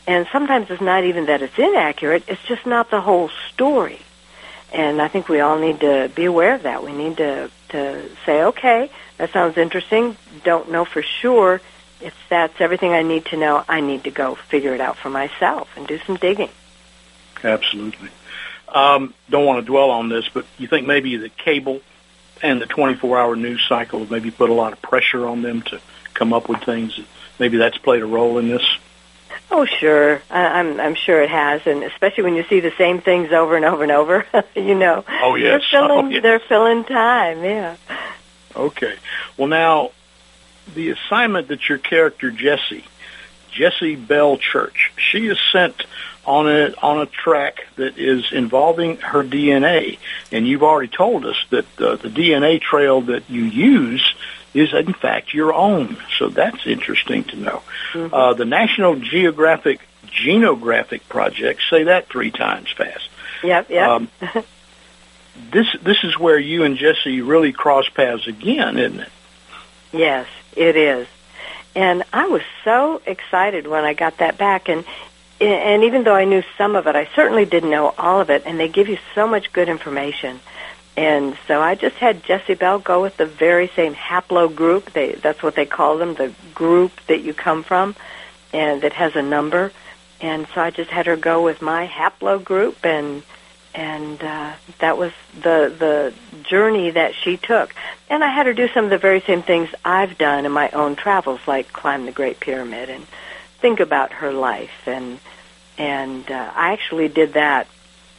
[0.07, 3.99] And sometimes it's not even that it's inaccurate, it's just not the whole story.
[4.75, 6.83] And I think we all need to be aware of that.
[6.83, 10.17] We need to, to say, okay, that sounds interesting.
[10.43, 11.61] Don't know for sure.
[12.01, 15.09] If that's everything I need to know, I need to go figure it out for
[15.09, 16.49] myself and do some digging.
[17.41, 18.09] Absolutely.
[18.67, 21.79] Um, don't want to dwell on this, but you think maybe the cable
[22.41, 25.79] and the 24-hour news cycle maybe put a lot of pressure on them to
[26.13, 26.99] come up with things.
[27.39, 28.65] Maybe that's played a role in this.
[29.51, 30.21] Oh, sure.
[30.29, 33.55] I, I'm I'm sure it has, and especially when you see the same things over
[33.55, 35.03] and over and over, you know.
[35.07, 35.63] Oh yes.
[35.71, 36.23] They're filling oh, yes.
[36.23, 37.43] they're filling time.
[37.43, 37.77] Yeah.
[38.55, 38.95] Okay.
[39.37, 39.91] Well, now
[40.73, 42.85] the assignment that your character Jessie,
[43.51, 45.83] Jessie Belle Church, she is sent
[46.25, 49.99] on a on a track that is involving her DNA,
[50.31, 54.15] and you've already told us that uh, the DNA trail that you use
[54.55, 55.97] is in fact your own.
[56.17, 57.61] So that's interesting to know.
[57.93, 58.13] Mm-hmm.
[58.13, 63.09] Uh, the National Geographic Genographic Project, say that three times fast.
[63.43, 63.69] Yep.
[63.69, 63.89] Yep.
[63.89, 64.09] Um,
[65.51, 69.09] this this is where you and Jessie really cross paths again, isn't it?
[69.91, 71.07] Yes, it is.
[71.75, 74.85] And I was so excited when I got that back and
[75.41, 78.43] and even though I knew some of it, I certainly didn't know all of it
[78.45, 80.39] and they give you so much good information.
[80.97, 84.85] And so I just had Jessie Belle go with the very same haplogroup.
[84.93, 87.95] They that's what they call them, the group that you come from
[88.53, 89.71] and that has a number.
[90.21, 93.23] And so I just had her go with my haplogroup and
[93.73, 97.75] and uh, that was the the journey that she took.
[98.09, 100.69] And I had her do some of the very same things I've done in my
[100.69, 103.05] own travels, like climb the Great Pyramid and
[103.59, 104.87] think about her life.
[104.87, 105.19] And
[105.77, 107.67] and uh, I actually did that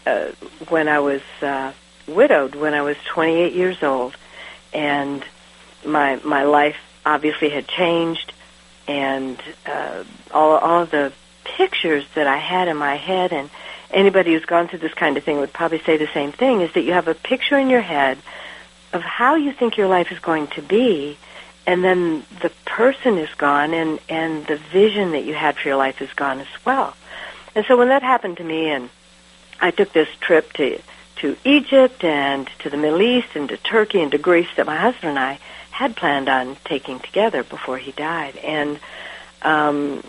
[0.04, 0.32] uh,
[0.68, 1.72] when I was uh,
[2.06, 4.16] widowed, when I was 28 years old,
[4.72, 5.24] and
[5.84, 8.32] my my life obviously had changed,
[8.88, 11.12] and uh, all all of the
[11.44, 13.48] pictures that I had in my head and
[13.90, 16.72] anybody who's gone through this kind of thing would probably say the same thing is
[16.72, 18.18] that you have a picture in your head
[18.92, 21.16] of how you think your life is going to be
[21.66, 25.76] and then the person is gone and and the vision that you had for your
[25.76, 26.94] life is gone as well.
[27.54, 28.90] And so when that happened to me and
[29.60, 30.80] I took this trip to
[31.16, 34.76] to Egypt and to the Middle East and to Turkey and to Greece that my
[34.76, 35.38] husband and I
[35.70, 38.36] had planned on taking together before he died.
[38.36, 38.78] And
[39.42, 40.02] um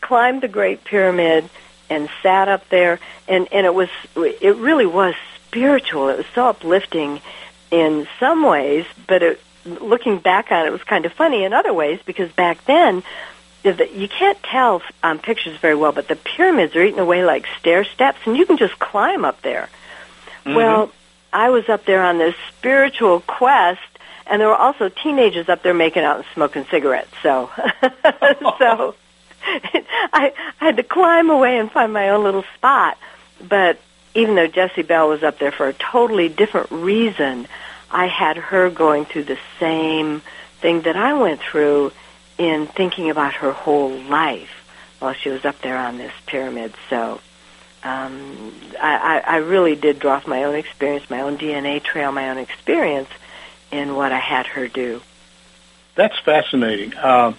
[0.00, 1.48] climbed the Great Pyramid
[1.88, 2.98] and sat up there.
[3.28, 5.14] And and it was it really was
[5.46, 6.08] spiritual.
[6.08, 7.20] It was so uplifting
[7.70, 11.52] in some ways but it, looking back on it, it was kind of funny in
[11.52, 13.02] other ways because back then
[13.62, 17.84] you can't tell on pictures very well but the pyramids are eaten away like stair
[17.84, 19.68] steps and you can just climb up there
[20.44, 20.54] Mm-hmm.
[20.54, 20.92] well
[21.32, 23.80] i was up there on this spiritual quest
[24.26, 27.50] and there were also teenagers up there making out and smoking cigarettes so
[28.58, 28.94] so
[29.44, 32.98] I, I had to climb away and find my own little spot.
[33.46, 33.80] But
[34.14, 37.46] even though Jessie Belle was up there for a totally different reason,
[37.90, 40.22] I had her going through the same
[40.60, 41.92] thing that I went through
[42.38, 44.50] in thinking about her whole life
[44.98, 46.74] while she was up there on this pyramid.
[46.90, 47.20] So
[47.82, 52.12] um, I, I, I really did draw off my own experience, my own DNA trail,
[52.12, 53.08] my own experience
[53.70, 55.00] in what I had her do.
[55.94, 56.96] That's fascinating.
[56.96, 57.36] Um,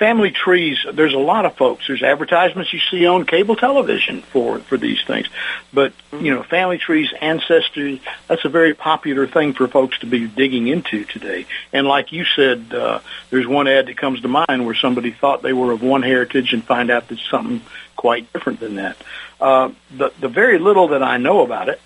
[0.00, 1.86] family trees, there's a lot of folks.
[1.86, 5.28] There's advertisements you see on cable television for, for these things.
[5.72, 10.26] But, you know, family trees, ancestry, that's a very popular thing for folks to be
[10.26, 11.46] digging into today.
[11.72, 15.42] And like you said, uh, there's one ad that comes to mind where somebody thought
[15.42, 17.60] they were of one heritage and find out that something
[18.00, 18.96] quite different than that.
[19.38, 21.78] Uh, the, the very little that I know about it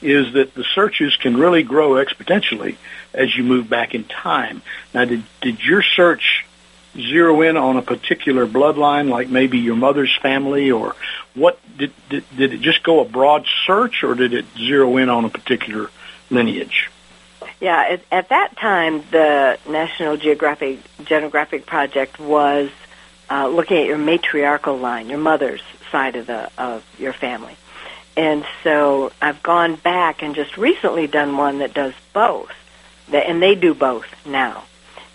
[0.00, 2.76] is that the searches can really grow exponentially
[3.12, 4.62] as you move back in time.
[4.94, 6.46] Now, did, did your search
[6.94, 10.94] zero in on a particular bloodline, like maybe your mother's family, or
[11.34, 11.58] what?
[11.76, 15.24] Did, did, did it just go a broad search, or did it zero in on
[15.24, 15.90] a particular
[16.30, 16.90] lineage?
[17.60, 22.70] Yeah, at, at that time, the National Geographic Genographic Project was
[23.30, 27.56] uh, looking at your matriarchal line, your mother's side of the of your family.
[28.16, 32.52] And so I've gone back and just recently done one that does both,
[33.12, 34.64] and they do both now.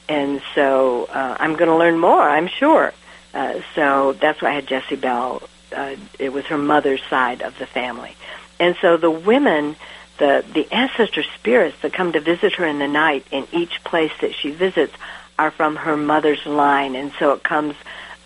[0.07, 2.93] And so uh, I'm going to learn more, I'm sure.
[3.33, 5.41] Uh, so that's why I had Jessie Belle.
[5.75, 8.15] Uh, it was her mother's side of the family,
[8.59, 9.77] and so the women,
[10.17, 14.11] the the ancestor spirits that come to visit her in the night in each place
[14.19, 14.93] that she visits,
[15.37, 17.75] are from her mother's line, and so it comes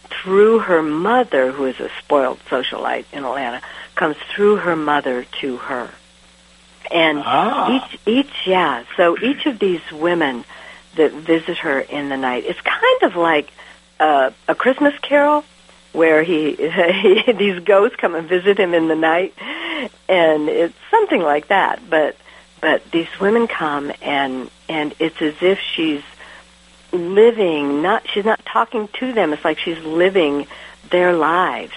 [0.10, 3.62] through her mother, who is a spoiled socialite in Atlanta,
[3.96, 5.90] comes through her mother to her.
[6.92, 7.72] And Ah.
[7.72, 8.84] each, each, yeah.
[8.96, 10.46] So each of these women
[10.96, 13.50] that visit her in the night, it's kind of like
[14.00, 15.44] uh, a Christmas Carol,
[15.94, 16.56] where he,
[17.26, 19.34] he these ghosts come and visit him in the night,
[20.08, 21.90] and it's something like that.
[21.90, 22.18] But
[22.62, 26.04] but these women come and and it's as if she's
[26.98, 29.34] living not she's not talking to them.
[29.34, 30.48] It's like she's living
[30.90, 31.74] their lives.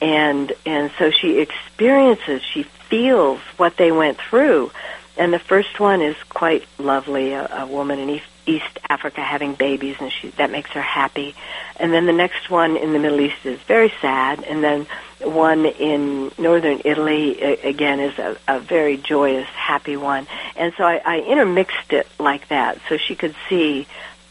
[0.00, 4.70] And and so she experiences she feels what they went through.
[5.16, 9.54] And the first one is quite lovely a, a woman in east, east africa having
[9.54, 11.34] babies and she that makes her happy.
[11.76, 14.42] And then the next one in the middle east is very sad.
[14.42, 14.86] And then
[15.20, 20.26] one in northern italy again is a, a very joyous happy one.
[20.56, 23.86] And so I, I intermixed it like that so she could see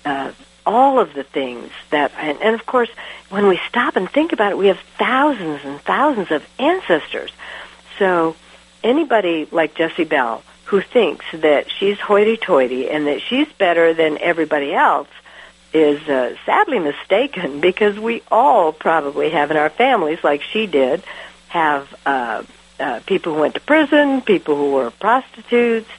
[0.05, 0.31] uh,
[0.65, 2.89] all of the things that, and, and of course,
[3.29, 7.31] when we stop and think about it, we have thousands and thousands of ancestors.
[7.97, 8.35] So
[8.83, 14.73] anybody like Jessie Belle who thinks that she's hoity-toity and that she's better than everybody
[14.73, 15.09] else
[15.73, 21.03] is uh, sadly mistaken because we all probably have in our families, like she did,
[21.49, 22.43] have uh,
[22.79, 25.89] uh, people who went to prison, people who were prostitutes,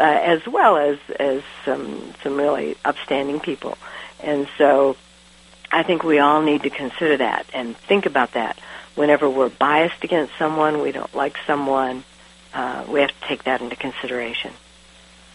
[0.00, 3.76] uh, as well as as some some really upstanding people.
[4.22, 4.96] And so,
[5.70, 8.58] I think we all need to consider that and think about that
[8.94, 12.04] whenever we're biased against someone, we don't like someone.
[12.52, 14.52] Uh, we have to take that into consideration.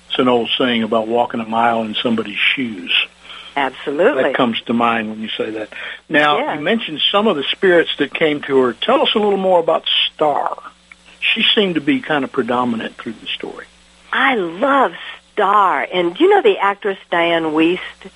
[0.10, 2.94] It's an old saying about walking a mile in somebody's shoes.
[3.58, 4.24] Absolutely.
[4.24, 5.70] That comes to mind when you say that.
[6.10, 6.56] Now, Yeah.
[6.56, 8.74] you mentioned some of the spirits that came to her.
[8.74, 10.58] Tell us a little more about Star.
[11.22, 13.66] She seemed to be kind of predominant through the story.
[14.18, 14.94] I love
[15.34, 18.12] Star, and do you know the actress Dianne Wiest?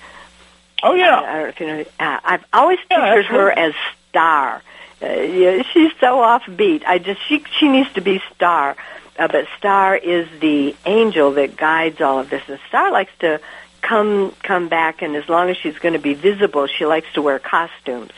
[0.82, 1.84] Oh yeah, I, I don't know if you know.
[2.00, 3.74] Uh, I've always Yeah, pictured her as
[4.08, 4.62] Star.
[5.02, 6.84] Uh, yeah, she's so offbeat.
[6.86, 8.76] I just she she needs to be Star,
[9.18, 12.42] uh, but Star is the angel that guides all of this.
[12.48, 13.38] And Star likes to
[13.82, 17.20] come come back, and as long as she's going to be visible, she likes to
[17.20, 18.12] wear costumes.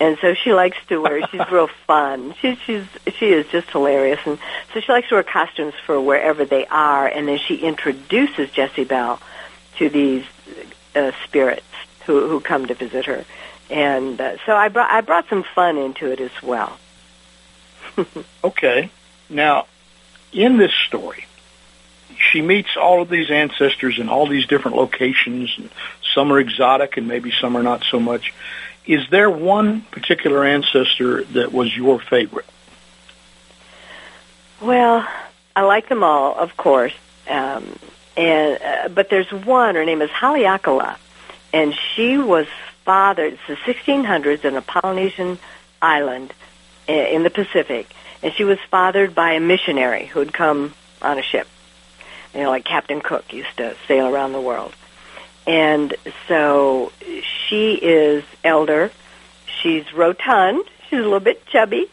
[0.00, 1.26] And so she likes to wear.
[1.28, 2.34] She's real fun.
[2.40, 2.84] She, she's
[3.16, 4.38] she is just hilarious, and
[4.72, 7.06] so she likes to wear costumes for wherever they are.
[7.06, 9.20] And then she introduces Jessie Belle
[9.78, 10.24] to these
[10.96, 11.66] uh, spirits
[12.06, 13.24] who who come to visit her.
[13.70, 16.78] And uh, so I brought I brought some fun into it as well.
[18.44, 18.90] Okay.
[19.30, 19.66] Now,
[20.32, 21.24] in this story,
[22.16, 25.54] she meets all of these ancestors in all these different locations.
[25.56, 25.70] And
[26.14, 28.34] some are exotic, and maybe some are not so much.
[28.86, 32.46] Is there one particular ancestor that was your favorite?
[34.60, 35.06] Well,
[35.56, 36.92] I like them all, of course.
[37.28, 37.78] Um,
[38.16, 39.74] and uh, but there's one.
[39.74, 40.96] Her name is Haleakala,
[41.52, 42.46] and she was
[42.84, 43.38] fathered.
[43.48, 45.38] It's the 1600s in a Polynesian
[45.80, 46.32] island
[46.86, 51.22] in the Pacific, and she was fathered by a missionary who had come on a
[51.22, 51.48] ship.
[52.34, 54.74] You know, like Captain Cook used to sail around the world.
[55.46, 55.94] And
[56.28, 56.92] so
[57.48, 58.90] she is elder.
[59.62, 60.64] She's rotund.
[60.88, 61.90] She's a little bit chubby.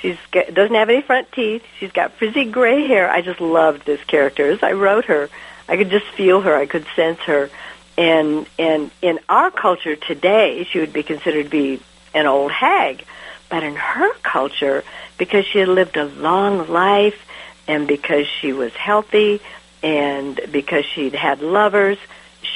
[0.00, 1.62] She's got, doesn't have any front teeth.
[1.78, 3.10] She's got frizzy gray hair.
[3.10, 4.50] I just loved this character.
[4.50, 5.28] As I wrote her,
[5.68, 6.54] I could just feel her.
[6.54, 7.50] I could sense her.
[7.96, 11.80] And and in our culture today, she would be considered to be
[12.14, 13.04] an old hag.
[13.48, 14.84] But in her culture,
[15.16, 17.20] because she had lived a long life,
[17.66, 19.40] and because she was healthy,
[19.82, 21.98] and because she'd had lovers,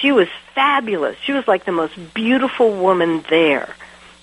[0.02, 1.16] she was fabulous.
[1.24, 3.74] She was like the most beautiful woman there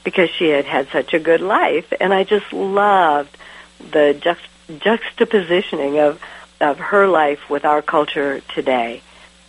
[0.03, 1.91] because she had had such a good life.
[1.99, 3.35] And I just loved
[3.79, 6.21] the juxt- juxtapositioning of
[6.61, 9.01] of her life with our culture today,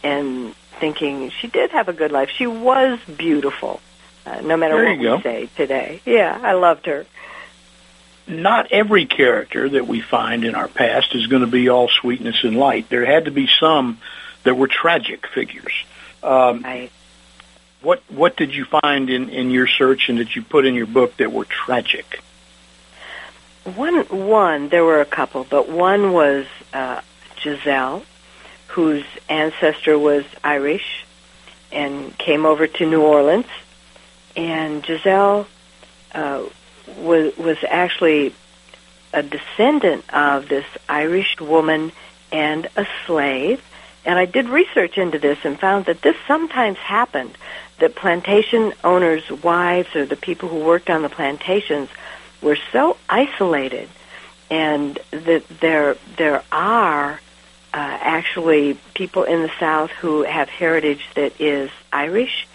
[0.05, 2.31] and thinking she did have a good life.
[2.31, 3.81] She was beautiful,
[4.25, 5.21] uh, no matter There what we go.
[5.21, 6.01] say today.
[6.07, 7.07] Yeah, I loved her.
[8.29, 12.45] Not every character that we find in our past is going to be all sweetness
[12.45, 12.89] and light.
[12.89, 13.99] There had to be some
[14.45, 15.73] that were tragic figures.
[16.23, 16.91] Um, Right.
[17.83, 20.87] what what did you find in, in your search and that you put in your
[20.87, 22.21] book that were tragic?
[23.65, 27.03] One, one, there were a couple, but one was uh,
[27.43, 28.03] Giselle,
[28.69, 31.05] whose ancestor was Irish
[31.71, 33.47] and came over to New Orleans.
[34.37, 35.47] And Giselle
[36.15, 36.43] uh,
[36.97, 38.35] was was actually
[39.13, 41.93] a descendant of this Irish woman
[42.33, 43.61] and a slave.
[44.05, 47.37] And I did research into this and found that this sometimes happened.
[47.79, 51.89] That plantation owners' wives or the people who worked on the plantations
[52.43, 53.89] were so isolated,
[54.51, 57.19] and that there there are uh,
[57.73, 62.47] actually people in the South who have heritage that is Irish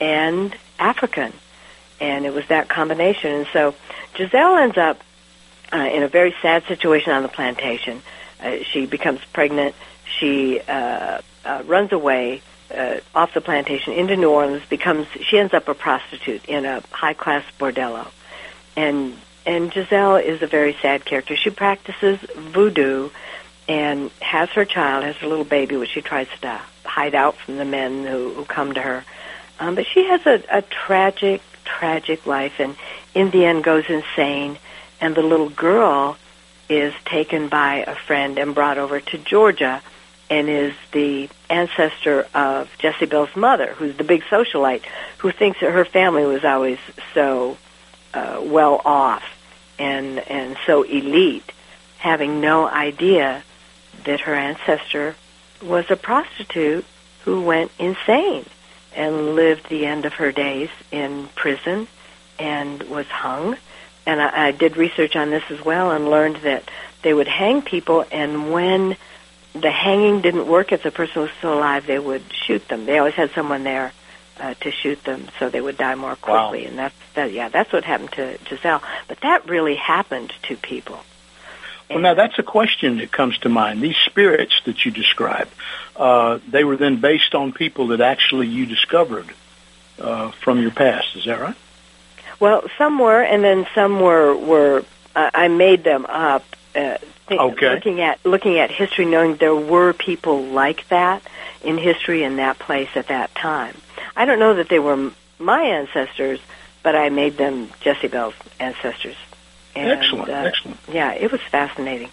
[0.00, 1.32] and African,
[2.00, 3.32] and it was that combination.
[3.32, 3.74] And so
[4.16, 5.00] Giselle ends up
[5.72, 8.02] uh, in a very sad situation on the plantation.
[8.42, 9.74] Uh, she becomes pregnant.
[10.18, 12.42] She uh, uh, runs away
[12.74, 14.62] uh, off the plantation into New Orleans.
[14.68, 18.08] Becomes she ends up a prostitute in a high class bordello,
[18.76, 19.16] and
[19.46, 21.36] and Giselle is a very sad character.
[21.36, 23.10] She practices voodoo
[23.68, 27.56] and has her child, has her little baby, which she tries to hide out from
[27.56, 29.04] the men who, who come to her.
[29.58, 32.76] Um, but she has a, a tragic, tragic life, and
[33.14, 34.58] in the end goes insane.
[35.00, 36.16] And the little girl
[36.68, 39.82] is taken by a friend and brought over to Georgia,
[40.30, 44.82] and is the ancestor of Jessie Belle's mother, who's the big socialite,
[45.18, 46.78] who thinks that her family was always
[47.14, 47.56] so
[48.14, 49.24] uh, well off
[49.78, 51.50] and and so elite,
[51.98, 53.42] having no idea
[54.04, 55.14] that her ancestor
[55.62, 56.84] was a prostitute
[57.24, 58.44] who went insane
[58.94, 61.86] and lived the end of her days in prison
[62.38, 63.56] and was hung.
[64.06, 66.68] And I, I did research on this as well and learned that
[67.02, 68.96] they would hang people, and when
[69.54, 72.86] the hanging didn't work, if the person was still alive, they would shoot them.
[72.86, 73.92] They always had someone there
[74.40, 76.62] uh, to shoot them, so they would die more quickly.
[76.62, 76.68] Wow.
[76.68, 77.32] And that's that.
[77.32, 78.82] Yeah, that's what happened to Giselle.
[79.08, 81.00] But that really happened to people.
[81.90, 83.82] Well, now that's a question that comes to mind.
[83.82, 85.48] These spirits that you describe,
[85.94, 89.26] uh, they were then based on people that actually you discovered
[90.00, 91.14] uh, from your past.
[91.16, 91.56] Is that right?
[92.42, 94.84] Well, some were, and then some were were.
[95.14, 96.44] Uh, I made them up.
[96.74, 97.74] Uh, think, Okay.
[97.74, 101.22] Looking at looking at history, knowing there were people like that
[101.62, 103.76] in history in that place at that time.
[104.16, 106.40] I don't know that they were m- my ancestors,
[106.82, 109.16] but I made them Jessie Belle's ancestors.
[109.76, 110.80] And, excellent, uh, excellent.
[110.92, 112.10] Yeah, it was fascinating.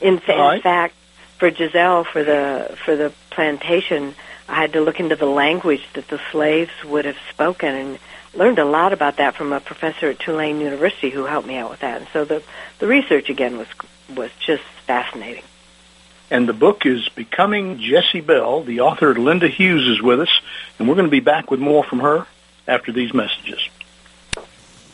[0.00, 0.56] In, fa- right.
[0.56, 0.94] in fact,
[1.38, 4.14] for Giselle, for the for the plantation,
[4.52, 7.98] I had to look into the language that the slaves would have spoken, and
[8.34, 11.70] learned a lot about that from a professor at Tulane University who helped me out
[11.70, 12.02] with that.
[12.02, 12.42] And so the
[12.78, 13.68] the research again was
[14.14, 15.44] was just fascinating.
[16.30, 18.62] And the book is Becoming Jessie Belle.
[18.62, 20.40] The author, Linda Hughes, is with us,
[20.78, 22.26] and we're going to be back with more from her
[22.68, 23.60] after these messages.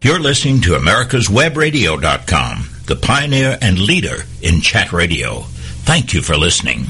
[0.00, 5.40] You're listening to americaswebradio.com, the pioneer and leader in chat radio.
[5.40, 6.84] Thank you for listening.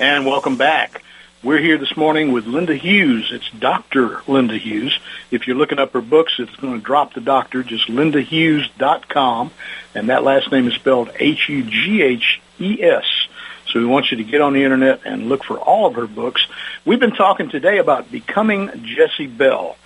[0.00, 1.04] And welcome back.
[1.44, 3.30] We're here this morning with Linda Hughes.
[3.30, 4.22] It's Dr.
[4.26, 4.98] Linda Hughes.
[5.30, 9.52] If you're looking up her books, it's going to drop the doctor, just lindahughes.com.
[9.94, 13.04] And that last name is spelled H-U-G-H-E-S.
[13.68, 16.08] So we want you to get on the internet and look for all of her
[16.08, 16.44] books.
[16.84, 19.76] We've been talking today about becoming Jessie Belle.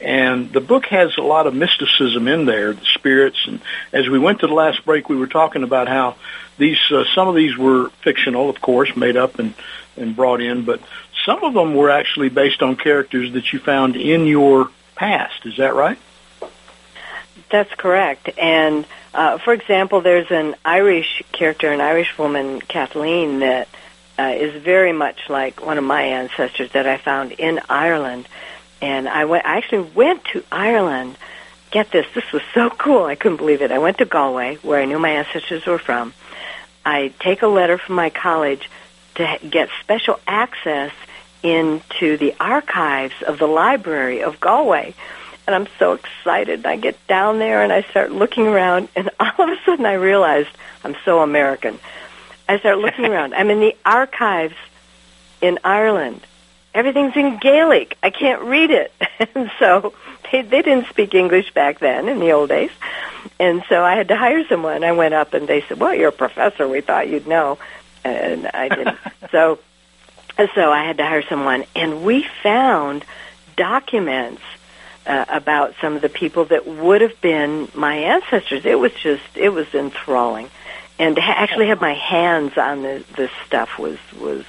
[0.00, 3.38] And the book has a lot of mysticism in there, the spirits.
[3.46, 3.60] And
[3.92, 6.16] as we went to the last break, we were talking about how
[6.58, 9.54] these, uh, some of these were fictional, of course, made up and,
[9.96, 10.80] and brought in, but
[11.24, 15.46] some of them were actually based on characters that you found in your past.
[15.46, 15.98] Is that right?
[17.50, 18.30] That's correct.
[18.38, 23.68] And uh, for example, there's an Irish character, an Irish woman, Kathleen, that
[24.18, 28.28] uh, is very much like one of my ancestors that I found in Ireland.
[28.84, 29.46] And I went.
[29.46, 31.16] I actually went to Ireland.
[31.70, 33.04] Get this, this was so cool.
[33.04, 33.72] I couldn't believe it.
[33.72, 36.14] I went to Galway, where I knew my ancestors were from.
[36.84, 38.70] I take a letter from my college
[39.16, 40.92] to get special access
[41.42, 44.94] into the archives of the library of Galway
[45.46, 46.64] and I'm so excited.
[46.64, 49.94] I get down there and I start looking around, and all of a sudden I
[49.94, 50.50] realized
[50.82, 51.78] I'm so American.
[52.48, 53.34] I start looking around.
[53.34, 54.56] I'm in the archives
[55.40, 56.20] in Ireland.
[56.74, 57.96] Everything's in Gaelic.
[58.02, 58.92] I can't read it,
[59.34, 59.94] and so
[60.30, 62.70] they they didn't speak English back then in the old days,
[63.38, 64.82] and so I had to hire someone.
[64.84, 66.66] I went up and they said, "Well, you're a professor.
[66.68, 67.58] We thought you'd know,"
[68.04, 68.98] and I didn't.
[69.30, 69.60] so,
[70.54, 73.04] so I had to hire someone, and we found
[73.56, 74.42] documents
[75.06, 78.64] uh, about some of the people that would have been my ancestors.
[78.64, 80.50] It was just, it was enthralling.
[80.98, 84.44] And to ha- actually have my hands on the, this stuff was, was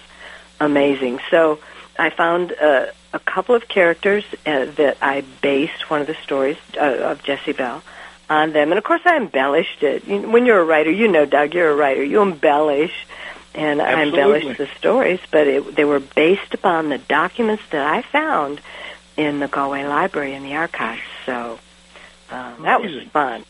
[0.59, 1.19] amazing.
[1.29, 1.59] So
[1.97, 6.57] I found uh, a couple of characters uh, that I based one of the stories
[6.77, 7.83] uh, of Jessie Belle
[8.29, 8.71] on them.
[8.71, 10.05] And of course I embellished it.
[10.05, 12.03] You, when you're a writer, you know, Doug, you're a writer.
[12.03, 12.93] You embellish
[13.53, 14.19] and Absolutely.
[14.21, 18.59] I embellished the stories, but it, they were based upon the documents that I found
[19.15, 21.01] in the Galway Library in the archives.
[21.25, 21.59] So
[22.29, 23.45] um, that was fun.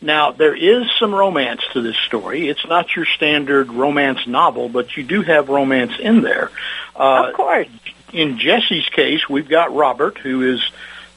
[0.00, 2.48] Now, there is some romance to this story.
[2.48, 6.50] It's not your standard romance novel, but you do have romance in there.
[6.94, 7.68] Uh, of course.
[8.12, 10.70] In Jessie's case, we've got Robert, who is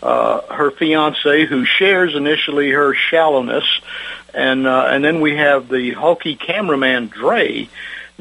[0.03, 3.63] uh, her fiance, who shares initially her shallowness,
[4.33, 7.69] and uh, and then we have the hulky cameraman Dre,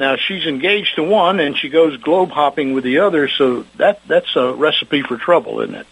[0.00, 3.28] now she's engaged to one, and she goes globe hopping with the other.
[3.28, 5.86] So that that's a recipe for trouble, isn't it?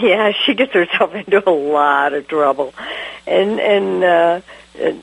[0.00, 2.74] Yeah, she gets herself into a lot of trouble,
[3.26, 4.40] and and uh,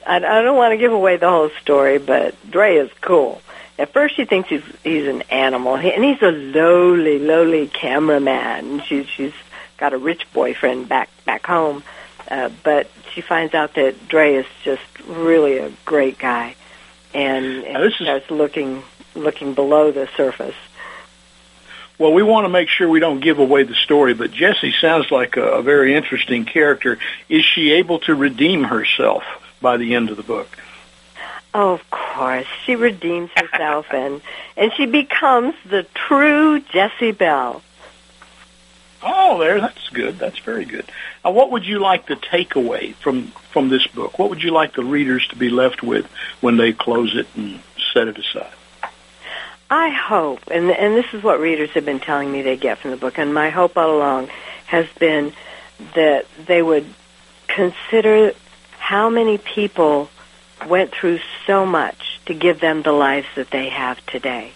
[0.08, 3.42] I, I don't want to give away the whole story, but Dre is cool.
[3.78, 8.82] At first, she thinks he's he's an animal, and he's a lowly, lowly cameraman.
[8.82, 9.34] She's she's
[9.78, 11.84] got a rich boyfriend back back home,
[12.30, 16.56] uh, but she finds out that Dre is just really a great guy
[17.14, 18.84] and, and starts looking
[19.16, 20.56] looking below the surface.
[21.98, 25.12] Well, we want to make sure we don't give away the story, but Jessie sounds
[25.12, 26.98] like a, a very interesting character.
[27.30, 29.24] Is she able to redeem herself
[29.62, 30.48] by the end of the book?
[31.54, 34.22] Oh, of course, she redeems herself and
[34.58, 37.62] and she becomes the true Jessie Belle.
[39.02, 40.20] Oh, there, that's good.
[40.20, 40.86] That's very good.
[41.24, 44.20] Now, what would you like to take away from from this book?
[44.20, 46.08] What would you like the readers to be left with
[46.42, 47.62] when they close it and
[47.94, 48.52] set it aside?
[49.70, 52.92] I hope, and and this is what readers have been telling me they get from
[52.92, 54.30] the book, and my hope all along
[54.68, 55.34] has been
[55.96, 56.86] that they would
[57.48, 58.34] consider
[58.78, 60.10] how many people
[60.68, 64.52] went through so much to give them the lives that they have today.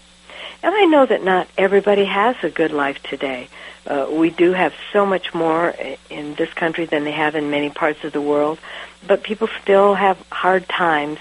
[0.62, 3.48] And I know that not everybody has a good life today.
[3.86, 5.74] Uh, we do have so much more
[6.10, 8.58] in this country than they have in many parts of the world,
[9.06, 11.18] but people still have hard times.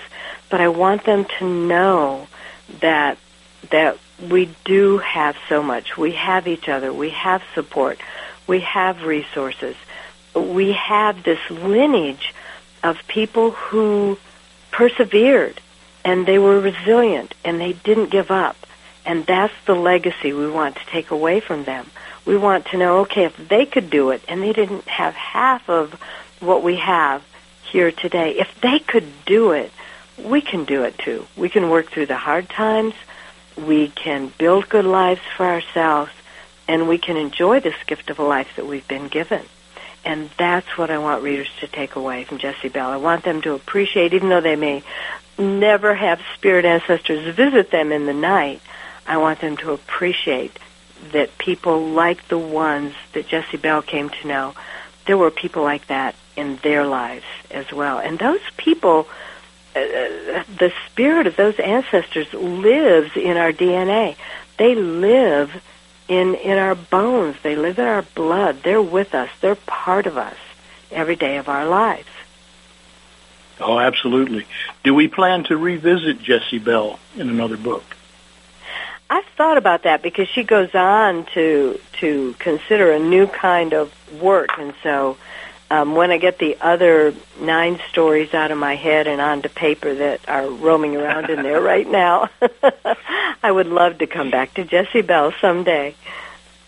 [0.49, 2.27] But I want them to know
[2.81, 3.17] that
[3.71, 3.97] that
[4.29, 5.97] we do have so much.
[5.97, 6.91] We have each other.
[6.91, 7.99] We have support.
[8.47, 9.75] We have resources.
[10.35, 12.33] We have this lineage
[12.83, 14.17] of people who
[14.71, 15.61] persevered
[16.05, 18.55] and they were resilient and they didn't give up.
[19.05, 21.89] And that's the legacy we want to take away from them.
[22.25, 25.69] We want to know, okay, if they could do it and they didn't have half
[25.69, 25.93] of
[26.39, 27.23] what we have
[27.63, 29.71] here today, if they could do it,
[30.17, 31.25] we can do it too.
[31.35, 32.93] We can work through the hard times.
[33.65, 36.11] We can build good lives for ourselves
[36.67, 39.41] and we can enjoy this gift of a life that we've been given.
[40.05, 42.89] And that's what I want readers to take away from Jessie Belle.
[42.89, 44.83] I want them to appreciate, even though they may
[45.37, 48.61] never have spirit ancestors visit them in the night,
[49.07, 50.57] I want them to appreciate
[51.11, 54.53] that people like the ones that Jessie Belle came to know,
[55.05, 57.99] there were people like that in their lives as well.
[57.99, 59.07] And those people,
[59.75, 64.15] uh, the spirit of those ancestors lives in our DNA.
[64.57, 65.51] They live
[66.07, 67.37] in in our bones.
[67.43, 68.63] They live in our blood.
[68.63, 69.29] They're with us.
[69.41, 70.37] They're part of us
[70.91, 72.07] every day of our lives.
[73.61, 74.45] Oh, absolutely.
[74.83, 77.83] Do we plan to revisit Jessie Belle in another book?
[79.09, 83.91] I've thought about that because she goes on to to consider a new kind of
[84.21, 85.17] work, and so
[85.71, 89.93] um, when I get the other nine stories out of my head and onto paper
[89.93, 92.29] that are roaming around in there right now,
[93.43, 95.95] I would love to come back to Jessie Belle someday.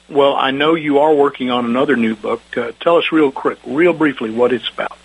[0.10, 2.42] Well, I know you are working on another new book.
[2.56, 4.98] Uh, tell us real quick, real briefly, what it's about.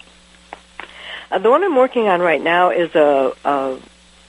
[1.30, 3.78] Uh, the one I'm working on right now is a, a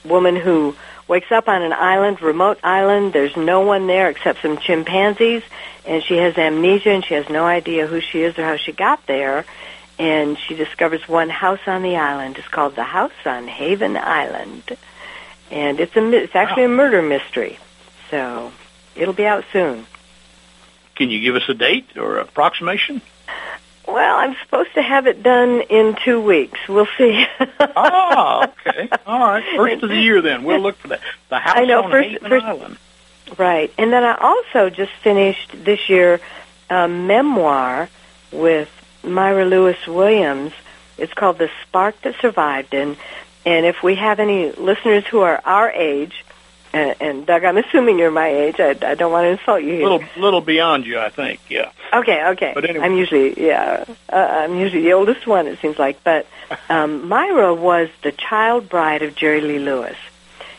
[0.04, 0.76] woman who
[1.08, 3.12] wakes up on an island, remote island.
[3.12, 5.42] There's no one there except some chimpanzees,
[5.84, 8.72] and she has amnesia and she has no idea who she is or how she
[8.72, 9.44] got there.
[9.98, 12.36] And she discovers one house on the island.
[12.38, 14.76] It's called the House on Haven Island,
[15.50, 17.58] and it's a it's actually a murder mystery.
[18.08, 18.52] So
[18.94, 19.86] it'll be out soon.
[20.94, 23.02] Can you give us a date or approximation?
[23.98, 26.60] Well, I'm supposed to have it done in two weeks.
[26.68, 27.26] We'll see.
[27.40, 28.88] oh, okay.
[29.04, 29.44] All right.
[29.56, 31.00] First of the year, then we'll look for that.
[31.30, 32.78] The house I know, on first, Haven first, Island.
[33.36, 36.20] Right, and then I also just finished this year
[36.70, 37.88] a memoir
[38.30, 38.70] with
[39.02, 40.52] Myra Lewis Williams.
[40.96, 42.96] It's called "The Spark That Survived," and
[43.44, 46.24] and if we have any listeners who are our age,
[46.72, 48.56] and, and Doug, I'm assuming you're my age.
[48.58, 49.72] I, I don't want to insult you.
[49.72, 49.82] A Here.
[49.88, 51.40] little, little beyond you, I think.
[51.48, 51.70] Yeah.
[51.92, 52.52] Okay, okay.
[52.54, 52.84] But anyway.
[52.84, 55.46] I'm usually yeah, uh, I'm usually the oldest one.
[55.46, 56.26] It seems like, but
[56.68, 59.96] um, Myra was the child bride of Jerry Lee Lewis.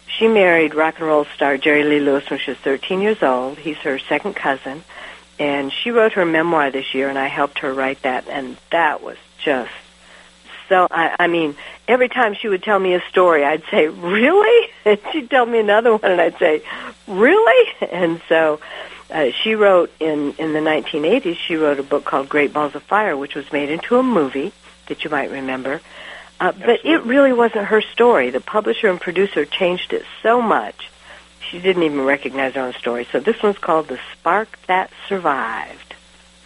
[0.07, 3.57] She married rock and roll star Jerry Lee Lewis when she was 13 years old.
[3.57, 4.83] He's her second cousin,
[5.37, 9.01] and she wrote her memoir this year, and I helped her write that, and that
[9.01, 9.71] was just
[10.69, 10.87] so.
[10.89, 11.55] I, I mean,
[11.87, 15.59] every time she would tell me a story, I'd say, "Really?" and she'd tell me
[15.59, 16.61] another one, and I'd say,
[17.07, 18.59] "Really?" And so
[19.09, 21.35] uh, she wrote in in the 1980s.
[21.35, 24.53] She wrote a book called Great Balls of Fire, which was made into a movie
[24.87, 25.81] that you might remember.
[26.39, 28.29] Uh, but it really wasn't her story.
[28.29, 30.89] The publisher and producer changed it so much,
[31.49, 33.07] she didn't even recognize her own story.
[33.11, 35.88] So this one's called The Spark That Survived.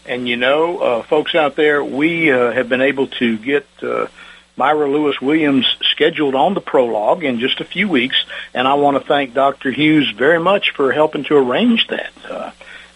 [0.06, 4.08] And you know, uh, folks out there, we uh, have been able to get uh,
[4.58, 8.16] Myra Lewis Williams scheduled on the prologue in just a few weeks,
[8.54, 9.72] and I want to thank Dr.
[9.72, 12.12] Hughes very much for helping to arrange that.
[12.30, 12.52] Uh,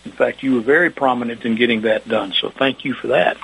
[0.06, 3.38] in fact, you were very prominent in getting that done, so thank you for that.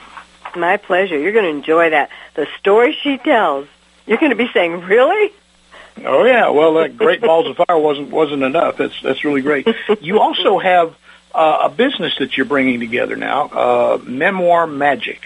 [0.56, 1.18] My pleasure.
[1.18, 2.10] You're going to enjoy that.
[2.36, 3.68] The story she tells,
[4.06, 5.34] you're going to be saying, "Really?"
[6.06, 8.78] Oh yeah, well, uh, Great Balls of Fire wasn't wasn't enough.
[8.78, 9.68] That's that's really great.
[10.02, 10.96] You also have
[11.34, 15.22] uh, a business that you're bringing together now, uh, Memoir Magic,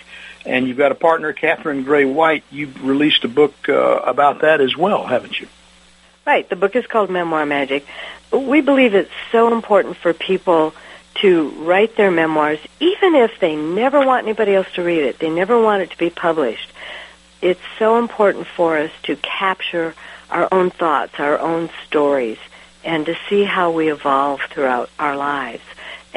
[0.45, 2.43] and you've got a partner, Catherine Gray White.
[2.51, 5.47] You've released a book uh, about that as well, haven't you?
[6.25, 6.47] Right.
[6.47, 7.85] The book is called Memoir Magic.
[8.31, 10.73] We believe it's so important for people
[11.21, 15.19] to write their memoirs, even if they never want anybody else to read it.
[15.19, 16.71] They never want it to be published.
[17.41, 19.95] It's so important for us to capture
[20.29, 22.37] our own thoughts, our own stories,
[22.83, 25.63] and to see how we evolve throughout our lives.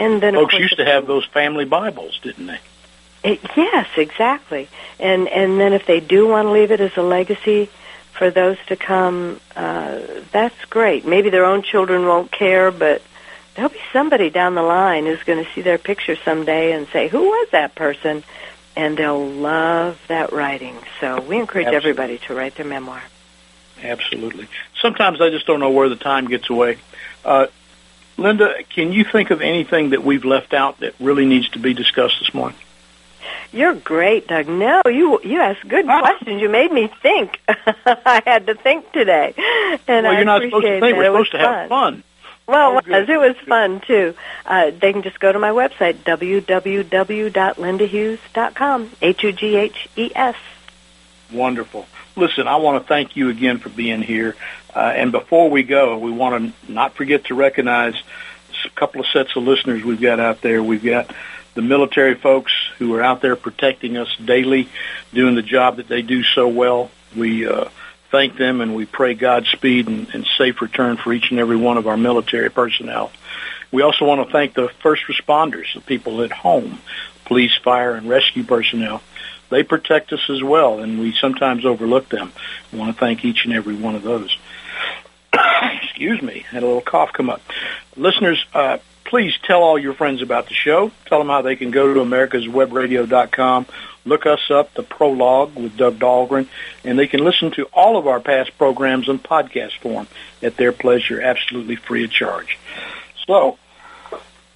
[0.00, 2.58] And then, Folks used to have those family Bibles, didn't they?
[3.22, 4.66] It, yes, exactly.
[4.98, 7.68] And and then if they do want to leave it as a legacy
[8.12, 10.00] for those to come, uh,
[10.32, 11.06] that's great.
[11.06, 13.02] Maybe their own children won't care, but
[13.54, 17.08] there'll be somebody down the line who's going to see their picture someday and say,
[17.08, 18.24] "Who was that person?"
[18.74, 20.78] And they'll love that writing.
[21.00, 21.90] So we encourage Absolutely.
[21.90, 23.02] everybody to write their memoir.
[23.82, 24.48] Absolutely.
[24.80, 26.78] Sometimes I just don't know where the time gets away.
[27.22, 27.48] Uh,
[28.20, 31.72] Linda, can you think of anything that we've left out that really needs to be
[31.72, 32.58] discussed this morning?
[33.52, 34.46] You're great, Doug.
[34.46, 36.40] No, you you asked good questions.
[36.40, 37.40] You made me think.
[37.48, 39.34] I had to think today,
[39.88, 40.96] and well, I you're not supposed to appreciate think.
[40.98, 42.04] We're It was supposed to have fun.
[42.46, 43.08] Well, Oh, it was.
[43.08, 44.14] It was fun too.
[44.44, 48.90] Uh, they can just go to my website www.lindahughes.com.
[49.02, 50.36] H u g h e s.
[51.32, 51.86] Wonderful.
[52.20, 54.36] Listen, I want to thank you again for being here.
[54.76, 57.94] Uh, and before we go, we want to not forget to recognize
[58.66, 60.62] a couple of sets of listeners we've got out there.
[60.62, 61.10] We've got
[61.54, 64.68] the military folks who are out there protecting us daily,
[65.14, 66.90] doing the job that they do so well.
[67.16, 67.70] We uh,
[68.10, 71.78] thank them and we pray Godspeed and, and safe return for each and every one
[71.78, 73.10] of our military personnel.
[73.72, 76.80] We also want to thank the first responders, the people at home,
[77.24, 79.02] police, fire, and rescue personnel.
[79.50, 82.32] They protect us as well, and we sometimes overlook them.
[82.72, 84.36] We want to thank each and every one of those.
[85.82, 87.42] Excuse me, had a little cough come up.
[87.96, 90.92] Listeners, uh, please tell all your friends about the show.
[91.06, 93.66] Tell them how they can go to americaswebradio.com,
[94.04, 96.46] look us up, the prologue with Doug Dahlgren,
[96.84, 100.06] and they can listen to all of our past programs in podcast form
[100.42, 102.56] at their pleasure, absolutely free of charge.
[103.26, 103.58] So,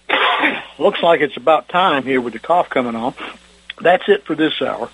[0.78, 3.14] looks like it's about time here with the cough coming on.
[3.84, 4.88] That's it for this hour.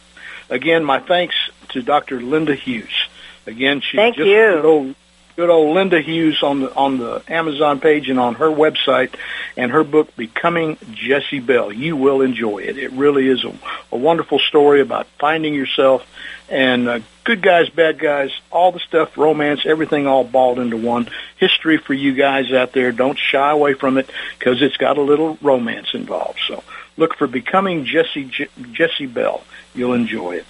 [0.51, 1.37] Again, my thanks
[1.71, 2.21] to Dr.
[2.21, 3.09] Linda Hughes.
[3.47, 4.35] Again, she's Thank just you.
[4.35, 4.95] good old
[5.37, 9.15] good old Linda Hughes on the on the Amazon page and on her website,
[9.57, 11.73] and her book Becoming Jessie Belle.
[11.73, 12.77] You will enjoy it.
[12.79, 13.55] It really is a,
[13.93, 16.05] a wonderful story about finding yourself
[16.51, 21.09] and uh, good guys, bad guys, all the stuff, romance, everything all balled into one.
[21.37, 22.91] History for you guys out there.
[22.91, 26.41] Don't shy away from it because it's got a little romance involved.
[26.49, 26.65] So
[26.97, 29.43] look for Becoming Jessie, J- Jessie Belle.
[29.75, 30.47] You'll enjoy it.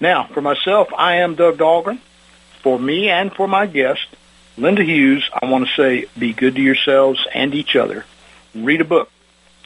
[0.00, 1.98] Now, for myself, I am Doug Dahlgren.
[2.62, 4.06] For me and for my guest,
[4.56, 8.04] Linda Hughes, I want to say be good to yourselves and each other.
[8.54, 9.10] Read a book.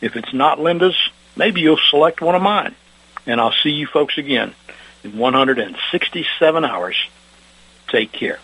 [0.01, 0.97] If it's not Linda's,
[1.37, 2.75] maybe you'll select one of mine.
[3.27, 4.55] And I'll see you folks again
[5.03, 6.97] in 167 hours.
[7.89, 8.39] Take care.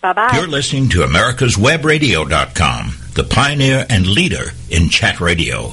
[0.00, 0.30] Bye-bye.
[0.34, 5.72] You're listening to America'sWebRadio.com, the pioneer and leader in chat radio.